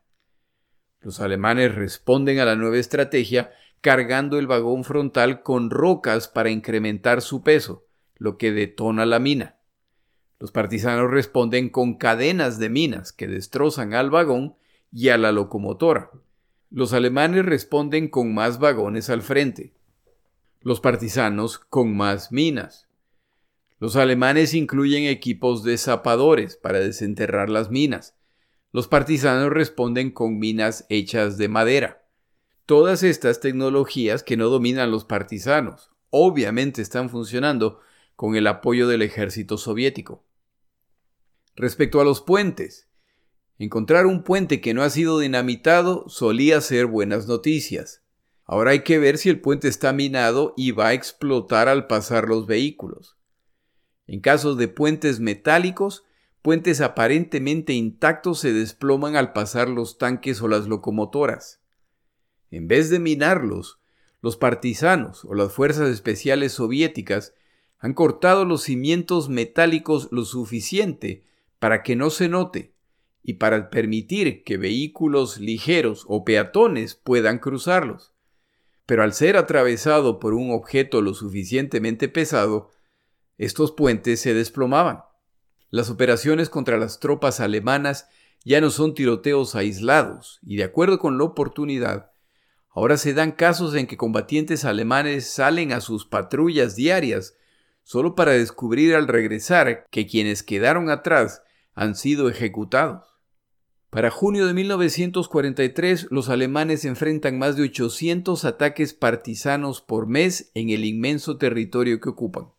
Los 1.00 1.20
alemanes 1.20 1.74
responden 1.74 2.40
a 2.40 2.46
la 2.46 2.56
nueva 2.56 2.78
estrategia 2.78 3.52
cargando 3.82 4.40
el 4.40 4.48
vagón 4.48 4.84
frontal 4.84 5.42
con 5.42 5.70
rocas 5.70 6.28
para 6.28 6.50
incrementar 6.50 7.22
su 7.22 7.44
peso, 7.44 7.86
lo 8.16 8.38
que 8.38 8.52
detona 8.52 9.06
la 9.06 9.20
mina. 9.20 9.60
Los 10.40 10.52
partisanos 10.52 11.12
responden 11.12 11.70
con 11.70 11.96
cadenas 11.96 12.60
de 12.60 12.70
minas 12.70 13.14
que 13.14 13.28
destrozan 13.28 13.94
al 13.94 14.10
vagón 14.10 14.56
y 14.92 15.10
a 15.10 15.18
la 15.18 15.32
locomotora. 15.32 16.12
Los 16.70 16.94
alemanes 16.94 17.46
responden 17.46 18.10
con 18.10 18.34
más 18.34 18.60
vagones 18.60 19.10
al 19.10 19.22
frente. 19.22 19.74
Los 20.62 20.82
partisanos 20.82 21.60
con 21.60 21.96
más 21.96 22.32
minas. 22.32 22.88
Los 23.80 23.96
alemanes 23.96 24.54
incluyen 24.54 25.04
equipos 25.04 25.64
de 25.64 25.78
zapadores 25.78 26.56
para 26.56 26.80
desenterrar 26.80 27.50
las 27.50 27.70
minas. 27.70 28.16
Los 28.72 28.88
partisanos 28.88 29.52
responden 29.52 30.12
con 30.12 30.40
minas 30.40 30.86
hechas 30.90 31.38
de 31.38 31.48
madera. 31.48 32.04
Todas 32.66 33.04
estas 33.04 33.40
tecnologías 33.40 34.24
que 34.24 34.38
no 34.38 34.50
dominan 34.50 34.92
los 34.92 35.06
partisanos 35.06 35.92
obviamente 36.18 36.82
están 36.82 37.10
funcionando 37.10 37.82
con 38.16 38.36
el 38.36 38.48
apoyo 38.48 38.88
del 38.88 39.02
ejército 39.02 39.58
soviético. 39.58 40.24
Respecto 41.56 42.02
a 42.02 42.06
los 42.06 42.22
puentes, 42.22 42.88
encontrar 43.58 44.06
un 44.06 44.24
puente 44.24 44.62
que 44.62 44.74
no 44.74 44.84
ha 44.84 44.90
sido 44.90 45.20
dinamitado 45.20 46.08
solía 46.10 46.60
ser 46.62 46.86
buenas 46.86 47.28
noticias. 47.28 48.04
Ahora 48.46 48.72
hay 48.72 48.82
que 48.82 49.00
ver 49.00 49.18
si 49.18 49.30
el 49.30 49.40
puente 49.40 49.68
está 49.68 49.92
minado 49.94 50.54
y 50.56 50.72
va 50.72 50.88
a 50.88 50.94
explotar 50.94 51.68
al 51.68 51.88
pasar 51.88 52.28
los 52.28 52.46
vehículos. 52.46 53.18
En 54.08 54.22
casos 54.22 54.58
de 54.58 54.68
puentes 54.68 55.20
metálicos, 55.20 56.04
puentes 56.42 56.80
aparentemente 56.80 57.74
intactos 57.74 58.40
se 58.40 58.54
desploman 58.54 59.16
al 59.16 59.34
pasar 59.34 59.68
los 59.68 59.98
tanques 59.98 60.42
o 60.42 60.48
las 60.48 60.68
locomotoras. 60.68 61.62
En 62.52 62.68
vez 62.68 62.90
de 62.90 63.00
minarlos, 63.00 63.80
los 64.22 64.38
partisanos 64.38 65.26
o 65.26 65.34
las 65.34 65.54
fuerzas 65.54 65.90
especiales 65.90 66.54
soviéticas 66.54 67.34
han 67.80 67.94
cortado 67.94 68.46
los 68.46 68.64
cimientos 68.64 69.30
metálicos 69.30 70.08
lo 70.12 70.26
suficiente 70.26 71.24
para 71.60 71.84
que 71.84 71.96
no 71.96 72.10
se 72.10 72.30
note 72.30 72.74
y 73.22 73.34
para 73.34 73.70
permitir 73.70 74.44
que 74.44 74.58
vehículos 74.58 75.40
ligeros 75.40 76.06
o 76.08 76.24
peatones 76.24 76.96
puedan 76.96 77.40
cruzarlos. 77.40 78.14
Pero 78.86 79.04
al 79.04 79.14
ser 79.14 79.36
atravesado 79.36 80.20
por 80.20 80.34
un 80.36 80.52
objeto 80.52 81.02
lo 81.02 81.14
suficientemente 81.14 82.08
pesado, 82.08 82.70
estos 83.38 83.72
puentes 83.72 84.20
se 84.22 84.34
desplomaban. 84.34 85.02
Las 85.72 85.90
operaciones 85.90 86.50
contra 86.50 86.78
las 86.78 87.00
tropas 87.00 87.40
alemanas 87.40 88.08
ya 88.46 88.62
no 88.62 88.70
son 88.70 88.94
tiroteos 88.94 89.56
aislados, 89.56 90.40
y 90.44 90.58
de 90.58 90.64
acuerdo 90.64 91.00
con 91.00 91.18
la 91.18 91.24
oportunidad, 91.24 92.12
ahora 92.70 92.98
se 92.98 93.16
dan 93.16 93.32
casos 93.32 93.74
en 93.74 93.88
que 93.88 93.98
combatientes 93.98 94.66
alemanes 94.66 95.28
salen 95.28 95.74
a 95.74 95.82
sus 95.82 96.06
patrullas 96.06 96.76
diarias 96.76 97.36
solo 97.86 98.16
para 98.16 98.32
descubrir 98.32 98.96
al 98.96 99.08
regresar 99.08 99.86
que 99.92 100.08
quienes 100.08 100.42
quedaron 100.42 100.90
atrás 100.90 101.44
han 101.76 101.96
sido 101.96 102.30
ejecutados. 102.30 103.16
Para 103.92 104.10
junio 104.10 104.48
de 104.48 104.54
1943, 104.54 106.08
los 106.10 106.30
alemanes 106.30 106.84
enfrentan 106.84 107.38
más 107.38 107.56
de 107.56 107.64
800 107.64 108.44
ataques 108.44 108.94
partisanos 108.94 109.82
por 109.82 110.08
mes 110.08 110.52
en 110.56 110.72
el 110.72 110.84
inmenso 110.84 111.38
territorio 111.38 112.02
que 112.02 112.10
ocupan. 112.10 112.50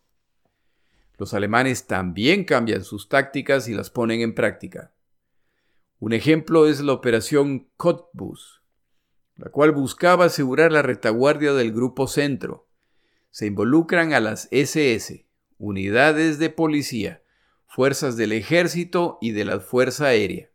Los 1.17 1.33
alemanes 1.33 1.87
también 1.87 2.45
cambian 2.45 2.83
sus 2.83 3.09
tácticas 3.09 3.67
y 3.67 3.73
las 3.73 3.89
ponen 3.89 4.21
en 4.21 4.33
práctica. 4.33 4.93
Un 5.99 6.13
ejemplo 6.13 6.67
es 6.67 6.79
la 6.79 6.93
operación 6.93 7.67
Cottbus, 7.75 8.61
la 9.35 9.49
cual 9.49 9.73
buscaba 9.73 10.25
asegurar 10.25 10.71
la 10.71 10.83
retaguardia 10.83 11.53
del 11.53 11.73
Grupo 11.73 12.07
Centro. 12.07 12.66
Se 13.37 13.45
involucran 13.45 14.13
a 14.13 14.19
las 14.19 14.47
SS, 14.49 15.27
unidades 15.59 16.39
de 16.39 16.49
policía, 16.49 17.21
fuerzas 17.67 18.17
del 18.17 18.31
ejército 18.31 19.19
y 19.21 19.29
de 19.29 19.45
la 19.45 19.59
Fuerza 19.59 20.07
Aérea 20.07 20.49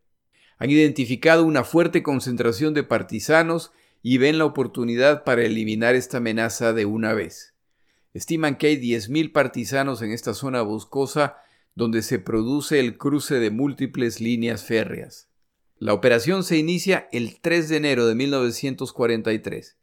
han 0.59 0.69
identificado 0.69 1.45
una 1.45 1.63
fuerte 1.63 2.03
concentración 2.03 2.75
de 2.75 2.83
partisanos 2.83 3.71
y 4.03 4.19
ven 4.19 4.37
la 4.37 4.47
oportunidad 4.47 5.23
para 5.23 5.45
eliminar 5.45 5.95
esta 5.95 6.17
amenaza 6.17 6.73
de 6.73 6.85
una 6.85 7.13
vez. 7.13 7.55
Estiman 8.15 8.57
que 8.57 8.67
hay 8.67 8.81
10.000 8.81 9.31
partisanos 9.31 10.03
en 10.03 10.11
esta 10.11 10.35
zona 10.35 10.63
boscosa 10.63 11.37
donde 11.77 12.03
se 12.03 12.19
produce 12.19 12.81
el 12.81 12.99
cruce 12.99 13.37
de 13.37 13.53
múltiples 13.53 14.21
líneas 14.21 14.65
férreas. 14.65 15.29
La 15.79 15.95
operación 15.95 16.43
se 16.43 16.57
inicia 16.57 17.09
el 17.13 17.41
3 17.41 17.69
de 17.69 17.77
enero 17.77 18.07
de 18.09 18.17
1943 18.17 19.77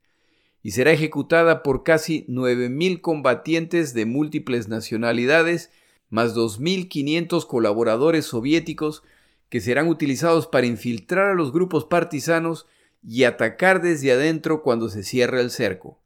y 0.61 0.71
será 0.71 0.91
ejecutada 0.91 1.63
por 1.63 1.83
casi 1.83 2.25
9.000 2.27 3.01
combatientes 3.01 3.93
de 3.93 4.05
múltiples 4.05 4.67
nacionalidades, 4.67 5.71
más 6.09 6.35
2.500 6.35 7.45
colaboradores 7.47 8.25
soviéticos 8.25 9.03
que 9.49 9.61
serán 9.61 9.87
utilizados 9.87 10.47
para 10.47 10.67
infiltrar 10.67 11.31
a 11.31 11.33
los 11.33 11.51
grupos 11.51 11.85
partisanos 11.85 12.67
y 13.01 13.23
atacar 13.23 13.81
desde 13.81 14.11
adentro 14.11 14.61
cuando 14.61 14.89
se 14.89 15.03
cierra 15.03 15.39
el 15.41 15.51
cerco. 15.51 15.99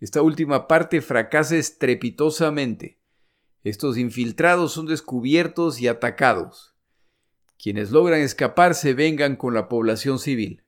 Esta 0.00 0.22
última 0.22 0.66
parte 0.66 1.02
fracasa 1.02 1.56
estrepitosamente. 1.56 2.98
Estos 3.62 3.98
infiltrados 3.98 4.72
son 4.72 4.86
descubiertos 4.86 5.80
y 5.80 5.88
atacados. 5.88 6.74
Quienes 7.62 7.90
logran 7.90 8.20
escapar 8.22 8.74
se 8.74 8.94
vengan 8.94 9.36
con 9.36 9.52
la 9.52 9.68
población 9.68 10.18
civil. 10.18 10.62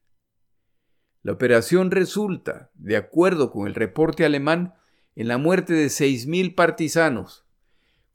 La 1.22 1.32
operación 1.32 1.90
resulta, 1.90 2.70
de 2.74 2.96
acuerdo 2.96 3.52
con 3.52 3.68
el 3.68 3.74
reporte 3.74 4.24
alemán, 4.24 4.74
en 5.14 5.28
la 5.28 5.38
muerte 5.38 5.72
de 5.72 5.86
6.000 5.86 6.54
partisanos, 6.54 7.44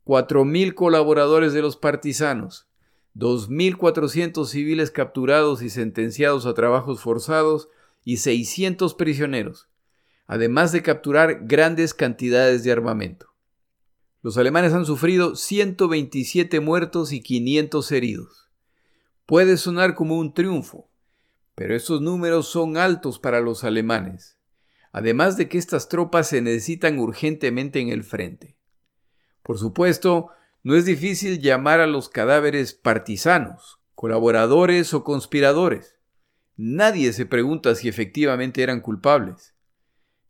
4.000 0.06 0.74
colaboradores 0.74 1.54
de 1.54 1.62
los 1.62 1.78
partisanos, 1.78 2.68
2.400 3.16 4.46
civiles 4.48 4.92
capturados 4.92 5.62
y 5.62 5.70
sentenciados 5.70 6.46
a 6.46 6.54
trabajos 6.54 7.02
forzados 7.02 7.70
y 8.04 8.18
600 8.18 8.94
prisioneros, 8.94 9.70
además 10.28 10.72
de 10.72 10.84
capturar 10.84 11.46
grandes 11.46 11.94
cantidades 11.94 12.64
de 12.64 12.72
armamento. 12.72 13.28
Los 14.22 14.38
alemanes 14.38 14.74
han 14.74 14.86
sufrido 14.86 15.36
127 15.36 16.60
muertos 16.60 17.14
y 17.14 17.22
500 17.22 17.92
heridos. 17.92 18.50
Puede 19.26 19.58
sonar 19.58 19.96
como 19.96 20.18
un 20.18 20.34
triunfo, 20.34 20.90
pero 21.58 21.76
estos 21.76 22.02
números 22.02 22.48
son 22.48 22.78
altos 22.78 23.18
para 23.18 23.42
los 23.42 23.64
alemanes, 23.64 24.38
además 24.92 25.38
de 25.38 25.50
que 25.50 25.58
estas 25.58 25.90
tropas 25.90 26.30
se 26.30 26.40
necesitan 26.40 27.00
urgentemente 27.00 27.80
en 27.80 27.90
el 27.90 28.04
frente. 28.04 28.56
Por 29.42 29.58
supuesto, 29.58 30.30
no 30.62 30.76
es 30.76 30.86
difícil 30.86 31.42
llamar 31.42 31.80
a 31.80 31.88
los 31.88 32.10
cadáveres 32.10 32.76
partisanos, 32.76 33.80
colaboradores 33.96 34.94
o 34.94 35.04
conspiradores. 35.04 35.98
Nadie 36.58 37.12
se 37.12 37.26
pregunta 37.26 37.74
si 37.74 37.88
efectivamente 37.88 38.62
eran 38.62 38.80
culpables. 38.80 39.56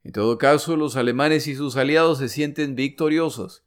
En 0.06 0.14
todo 0.14 0.38
caso, 0.38 0.78
los 0.78 0.96
alemanes 0.96 1.48
y 1.48 1.56
sus 1.56 1.76
aliados 1.76 2.20
se 2.20 2.30
sienten 2.30 2.76
victoriosos. 2.76 3.66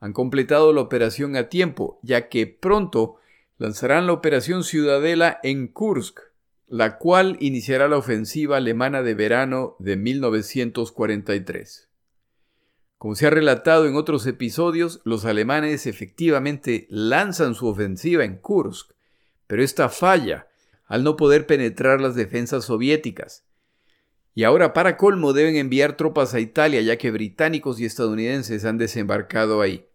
Han 0.00 0.14
completado 0.14 0.72
la 0.72 0.80
operación 0.80 1.36
a 1.36 1.50
tiempo, 1.50 2.00
ya 2.02 2.30
que 2.30 2.46
pronto 2.46 3.16
lanzarán 3.58 4.06
la 4.06 4.14
operación 4.14 4.64
Ciudadela 4.64 5.38
en 5.42 5.68
Kursk, 5.68 6.32
la 6.66 6.98
cual 6.98 7.36
iniciará 7.40 7.88
la 7.88 7.98
ofensiva 7.98 8.56
alemana 8.56 9.02
de 9.02 9.14
verano 9.14 9.76
de 9.78 9.96
1943. 9.96 11.88
Como 12.98 13.14
se 13.14 13.26
ha 13.26 13.30
relatado 13.30 13.86
en 13.86 13.96
otros 13.96 14.26
episodios, 14.26 15.00
los 15.04 15.24
alemanes 15.26 15.86
efectivamente 15.86 16.86
lanzan 16.88 17.54
su 17.54 17.66
ofensiva 17.66 18.24
en 18.24 18.38
Kursk, 18.38 18.92
pero 19.46 19.62
esta 19.62 19.88
falla 19.90 20.48
al 20.86 21.04
no 21.04 21.16
poder 21.16 21.46
penetrar 21.46 22.00
las 22.00 22.14
defensas 22.14 22.64
soviéticas. 22.64 23.44
Y 24.34 24.44
ahora 24.44 24.72
para 24.72 24.96
colmo 24.96 25.32
deben 25.32 25.56
enviar 25.56 25.96
tropas 25.96 26.34
a 26.34 26.40
Italia 26.40 26.80
ya 26.80 26.96
que 26.96 27.10
británicos 27.10 27.78
y 27.78 27.84
estadounidenses 27.84 28.64
han 28.64 28.78
desembarcado 28.78 29.60
ahí. 29.60 29.86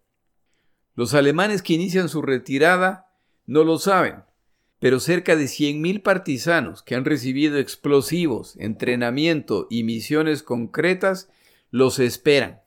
Los 0.95 1.13
alemanes 1.13 1.61
que 1.61 1.73
inician 1.73 2.09
su 2.09 2.21
retirada 2.21 3.11
no 3.45 3.63
lo 3.63 3.79
saben, 3.79 4.23
pero 4.79 5.01
cerca 5.01 5.35
de 5.35 5.45
100.000 5.45 6.01
partisanos 6.01 6.83
que 6.83 6.95
han 6.95 7.05
recibido 7.05 7.57
explosivos, 7.57 8.55
entrenamiento 8.57 9.67
y 9.69 9.83
misiones 9.83 10.41
concretas 10.41 11.29
los 11.69 11.99
esperan. 11.99 12.61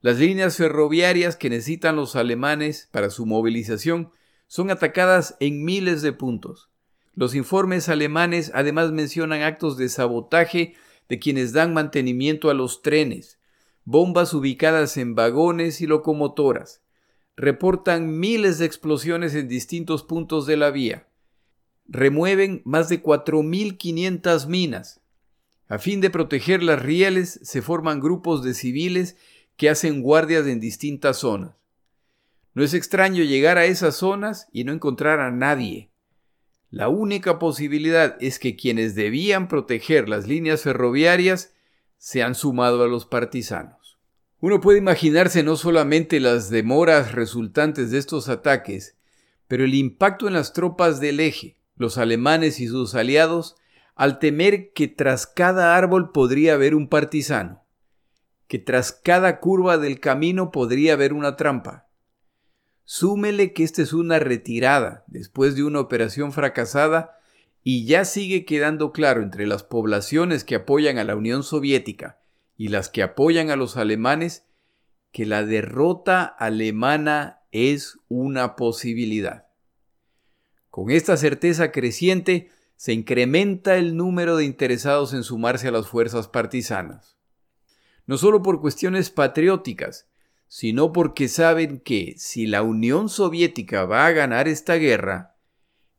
Las 0.00 0.18
líneas 0.18 0.56
ferroviarias 0.56 1.36
que 1.36 1.48
necesitan 1.48 1.94
los 1.94 2.16
alemanes 2.16 2.88
para 2.90 3.08
su 3.08 3.24
movilización 3.24 4.10
son 4.48 4.70
atacadas 4.70 5.36
en 5.38 5.64
miles 5.64 6.02
de 6.02 6.12
puntos. 6.12 6.70
Los 7.14 7.36
informes 7.36 7.88
alemanes 7.88 8.50
además 8.52 8.90
mencionan 8.90 9.42
actos 9.42 9.76
de 9.76 9.88
sabotaje 9.88 10.74
de 11.08 11.18
quienes 11.20 11.52
dan 11.52 11.72
mantenimiento 11.72 12.50
a 12.50 12.54
los 12.54 12.82
trenes, 12.82 13.38
bombas 13.84 14.34
ubicadas 14.34 14.96
en 14.96 15.14
vagones 15.14 15.80
y 15.80 15.86
locomotoras. 15.86 16.82
Reportan 17.36 18.18
miles 18.18 18.58
de 18.58 18.66
explosiones 18.66 19.34
en 19.34 19.46
distintos 19.46 20.02
puntos 20.02 20.46
de 20.46 20.56
la 20.56 20.70
vía. 20.70 21.06
Remueven 21.94 22.62
más 22.64 22.88
de 22.88 23.02
4.500 23.02 24.46
minas. 24.46 25.02
A 25.68 25.78
fin 25.78 26.00
de 26.00 26.08
proteger 26.08 26.62
las 26.62 26.80
rieles 26.80 27.38
se 27.42 27.60
forman 27.60 28.00
grupos 28.00 28.42
de 28.42 28.54
civiles 28.54 29.18
que 29.58 29.68
hacen 29.68 30.00
guardias 30.00 30.46
en 30.46 30.58
distintas 30.58 31.18
zonas. 31.18 31.52
No 32.54 32.64
es 32.64 32.72
extraño 32.72 33.24
llegar 33.24 33.58
a 33.58 33.66
esas 33.66 33.94
zonas 33.94 34.48
y 34.52 34.64
no 34.64 34.72
encontrar 34.72 35.20
a 35.20 35.30
nadie. 35.30 35.90
La 36.70 36.88
única 36.88 37.38
posibilidad 37.38 38.16
es 38.20 38.38
que 38.38 38.56
quienes 38.56 38.94
debían 38.94 39.46
proteger 39.46 40.08
las 40.08 40.26
líneas 40.26 40.62
ferroviarias 40.62 41.52
se 41.98 42.22
han 42.22 42.34
sumado 42.34 42.82
a 42.84 42.88
los 42.88 43.04
partisanos. 43.04 43.98
Uno 44.40 44.62
puede 44.62 44.78
imaginarse 44.78 45.42
no 45.42 45.56
solamente 45.56 46.20
las 46.20 46.48
demoras 46.48 47.12
resultantes 47.12 47.90
de 47.90 47.98
estos 47.98 48.30
ataques, 48.30 48.96
pero 49.46 49.66
el 49.66 49.74
impacto 49.74 50.26
en 50.26 50.32
las 50.32 50.54
tropas 50.54 50.98
del 50.98 51.20
eje, 51.20 51.58
los 51.76 51.98
alemanes 51.98 52.60
y 52.60 52.68
sus 52.68 52.94
aliados, 52.94 53.56
al 53.94 54.18
temer 54.18 54.72
que 54.72 54.88
tras 54.88 55.26
cada 55.26 55.76
árbol 55.76 56.12
podría 56.12 56.54
haber 56.54 56.74
un 56.74 56.88
partisano 56.88 57.62
que 58.52 58.58
tras 58.58 58.92
cada 58.92 59.40
curva 59.40 59.78
del 59.78 59.98
camino 59.98 60.50
podría 60.50 60.92
haber 60.92 61.14
una 61.14 61.36
trampa. 61.36 61.88
Súmele 62.84 63.54
que 63.54 63.64
esta 63.64 63.80
es 63.80 63.94
una 63.94 64.18
retirada 64.18 65.04
después 65.06 65.56
de 65.56 65.64
una 65.64 65.80
operación 65.80 66.32
fracasada 66.32 67.16
y 67.62 67.86
ya 67.86 68.04
sigue 68.04 68.44
quedando 68.44 68.92
claro 68.92 69.22
entre 69.22 69.46
las 69.46 69.62
poblaciones 69.62 70.44
que 70.44 70.56
apoyan 70.56 70.98
a 70.98 71.04
la 71.04 71.16
Unión 71.16 71.44
Soviética 71.44 72.20
y 72.54 72.68
las 72.68 72.90
que 72.90 73.02
apoyan 73.02 73.48
a 73.48 73.56
los 73.56 73.78
alemanes 73.78 74.46
que 75.12 75.24
la 75.24 75.46
derrota 75.46 76.22
alemana 76.22 77.40
es 77.52 78.00
una 78.08 78.54
posibilidad. 78.54 79.46
Con 80.72 80.90
esta 80.90 81.16
certeza 81.16 81.70
creciente 81.70 82.50
se 82.74 82.92
incrementa 82.92 83.76
el 83.76 83.96
número 83.96 84.36
de 84.36 84.44
interesados 84.44 85.14
en 85.14 85.22
sumarse 85.22 85.68
a 85.68 85.70
las 85.70 85.86
fuerzas 85.86 86.26
partisanas 86.26 87.12
no 88.06 88.18
solo 88.18 88.42
por 88.42 88.60
cuestiones 88.60 89.10
patrióticas, 89.10 90.08
sino 90.48 90.92
porque 90.92 91.28
saben 91.28 91.80
que 91.80 92.14
si 92.18 92.46
la 92.46 92.62
Unión 92.62 93.08
Soviética 93.08 93.84
va 93.84 94.06
a 94.06 94.12
ganar 94.12 94.48
esta 94.48 94.74
guerra, 94.74 95.36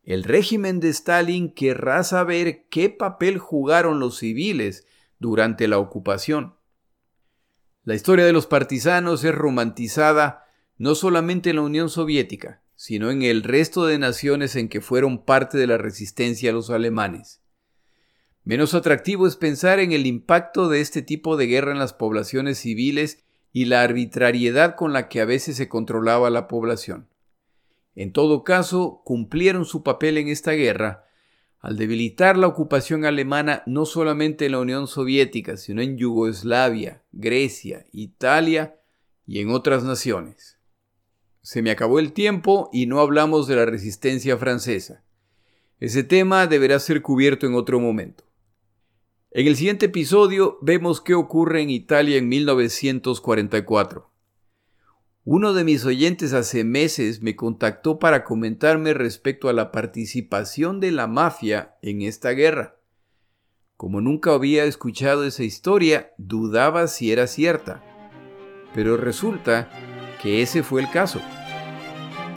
el 0.03 0.23
régimen 0.23 0.79
de 0.79 0.89
Stalin 0.89 1.53
querrá 1.53 2.03
saber 2.03 2.67
qué 2.69 2.89
papel 2.89 3.37
jugaron 3.37 3.99
los 3.99 4.17
civiles 4.17 4.85
durante 5.17 5.67
la 5.67 5.79
ocupación. 5.79 6.55
La 7.83 7.95
historia 7.95 8.25
de 8.25 8.33
los 8.33 8.47
partisanos 8.47 9.23
es 9.23 9.33
romantizada 9.33 10.45
no 10.77 10.95
solamente 10.95 11.51
en 11.51 11.57
la 11.57 11.61
Unión 11.61 11.89
Soviética, 11.89 12.61
sino 12.83 13.11
en 13.11 13.21
el 13.21 13.43
resto 13.43 13.85
de 13.85 13.97
naciones 13.97 14.57
en 14.57 14.67
que 14.67 14.81
fueron 14.81 15.23
parte 15.23 15.57
de 15.57 15.67
la 15.67 15.77
resistencia 15.77 16.49
a 16.49 16.53
los 16.53 16.69
alemanes. 16.69 17.41
Menos 18.43 18.73
atractivo 18.73 19.25
es 19.25 19.37
pensar 19.37 19.79
en 19.79 19.93
el 19.93 20.05
impacto 20.05 20.67
de 20.67 20.81
este 20.81 21.01
tipo 21.01 21.37
de 21.37 21.47
guerra 21.47 21.71
en 21.71 21.79
las 21.79 21.93
poblaciones 21.93 22.57
civiles 22.57 23.23
y 23.53 23.65
la 23.65 23.83
arbitrariedad 23.83 24.75
con 24.75 24.91
la 24.91 25.07
que 25.07 25.21
a 25.21 25.25
veces 25.25 25.55
se 25.55 25.69
controlaba 25.69 26.29
la 26.29 26.49
población. 26.49 27.07
En 27.95 28.11
todo 28.11 28.43
caso, 28.43 29.01
cumplieron 29.05 29.63
su 29.63 29.81
papel 29.81 30.17
en 30.17 30.27
esta 30.27 30.51
guerra 30.51 31.05
al 31.61 31.77
debilitar 31.77 32.37
la 32.37 32.47
ocupación 32.47 33.05
alemana 33.05 33.63
no 33.65 33.85
solamente 33.85 34.47
en 34.47 34.51
la 34.51 34.59
Unión 34.59 34.87
Soviética, 34.87 35.55
sino 35.55 35.81
en 35.81 35.97
Yugoslavia, 35.97 37.01
Grecia, 37.13 37.85
Italia 37.93 38.75
y 39.25 39.39
en 39.39 39.51
otras 39.51 39.85
naciones. 39.85 40.52
Se 41.43 41.61
me 41.61 41.71
acabó 41.71 41.99
el 41.99 42.13
tiempo 42.13 42.69
y 42.71 42.85
no 42.85 43.01
hablamos 43.01 43.47
de 43.47 43.57
la 43.57 43.65
resistencia 43.65 44.37
francesa. 44.37 45.03
Ese 45.77 46.05
tema 46.05 46.47
deberá 46.47 46.79
ser 46.79 47.01
cubierto 47.01 47.45
en 47.45 47.53
otro 47.53 47.81
momento. 47.81 48.23
En 49.31 49.47
el 49.47 49.57
siguiente 49.57 49.87
episodio 49.87 50.57
vemos 50.61 51.01
qué 51.01 51.13
ocurre 51.13 51.61
en 51.61 51.69
Italia 51.69 52.15
en 52.15 52.29
1944. 52.29 54.09
Uno 55.25 55.53
de 55.53 55.65
mis 55.65 55.83
oyentes 55.83 56.31
hace 56.31 56.63
meses 56.63 57.21
me 57.21 57.35
contactó 57.35 57.99
para 57.99 58.23
comentarme 58.23 58.93
respecto 58.93 59.49
a 59.49 59.53
la 59.53 59.71
participación 59.73 60.79
de 60.79 60.91
la 60.91 61.07
mafia 61.07 61.75
en 61.81 62.03
esta 62.03 62.29
guerra. 62.29 62.79
Como 63.75 63.99
nunca 63.99 64.33
había 64.33 64.63
escuchado 64.63 65.25
esa 65.25 65.43
historia, 65.43 66.13
dudaba 66.17 66.87
si 66.87 67.11
era 67.11 67.27
cierta. 67.27 67.83
Pero 68.73 68.95
resulta 68.95 69.92
que 70.23 70.41
ese 70.41 70.63
fue 70.63 70.81
el 70.81 70.89
caso. 70.89 71.21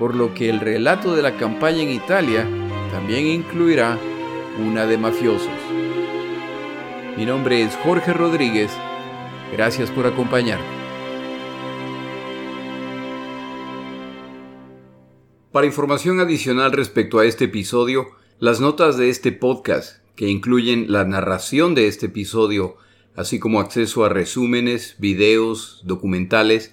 Por 0.01 0.17
lo 0.17 0.35
que 0.35 0.51
el 0.51 0.59
relato 0.59 1.15
de 1.15 1.23
la 1.23 1.37
campaña 1.37 1.83
en 1.83 1.93
Italia 1.93 2.45
también 2.91 3.27
incluirá 3.27 3.97
una 4.59 4.87
de 4.87 4.99
mafiosos. 4.99 5.49
Mi 7.17 7.25
nombre 7.25 7.63
es 7.63 7.77
Jorge 7.77 8.13
Rodríguez. 8.13 8.73
Gracias 9.53 9.89
por 9.93 10.05
acompañarme. 10.07 10.67
Para 15.53 15.67
información 15.67 16.19
adicional 16.19 16.73
respecto 16.73 17.21
a 17.21 17.25
este 17.25 17.45
episodio, 17.45 18.09
las 18.41 18.61
notas 18.61 18.99
de 18.99 19.09
este 19.11 19.31
podcast, 19.31 20.03
que 20.17 20.29
incluyen 20.29 20.91
la 20.91 21.05
narración 21.05 21.75
de 21.77 21.87
este 21.87 22.07
episodio, 22.07 22.77
así 23.15 23.39
como 23.39 23.61
acceso 23.61 24.05
a 24.05 24.09
resúmenes, 24.09 24.97
videos, 24.99 25.81
documentales 25.85 26.73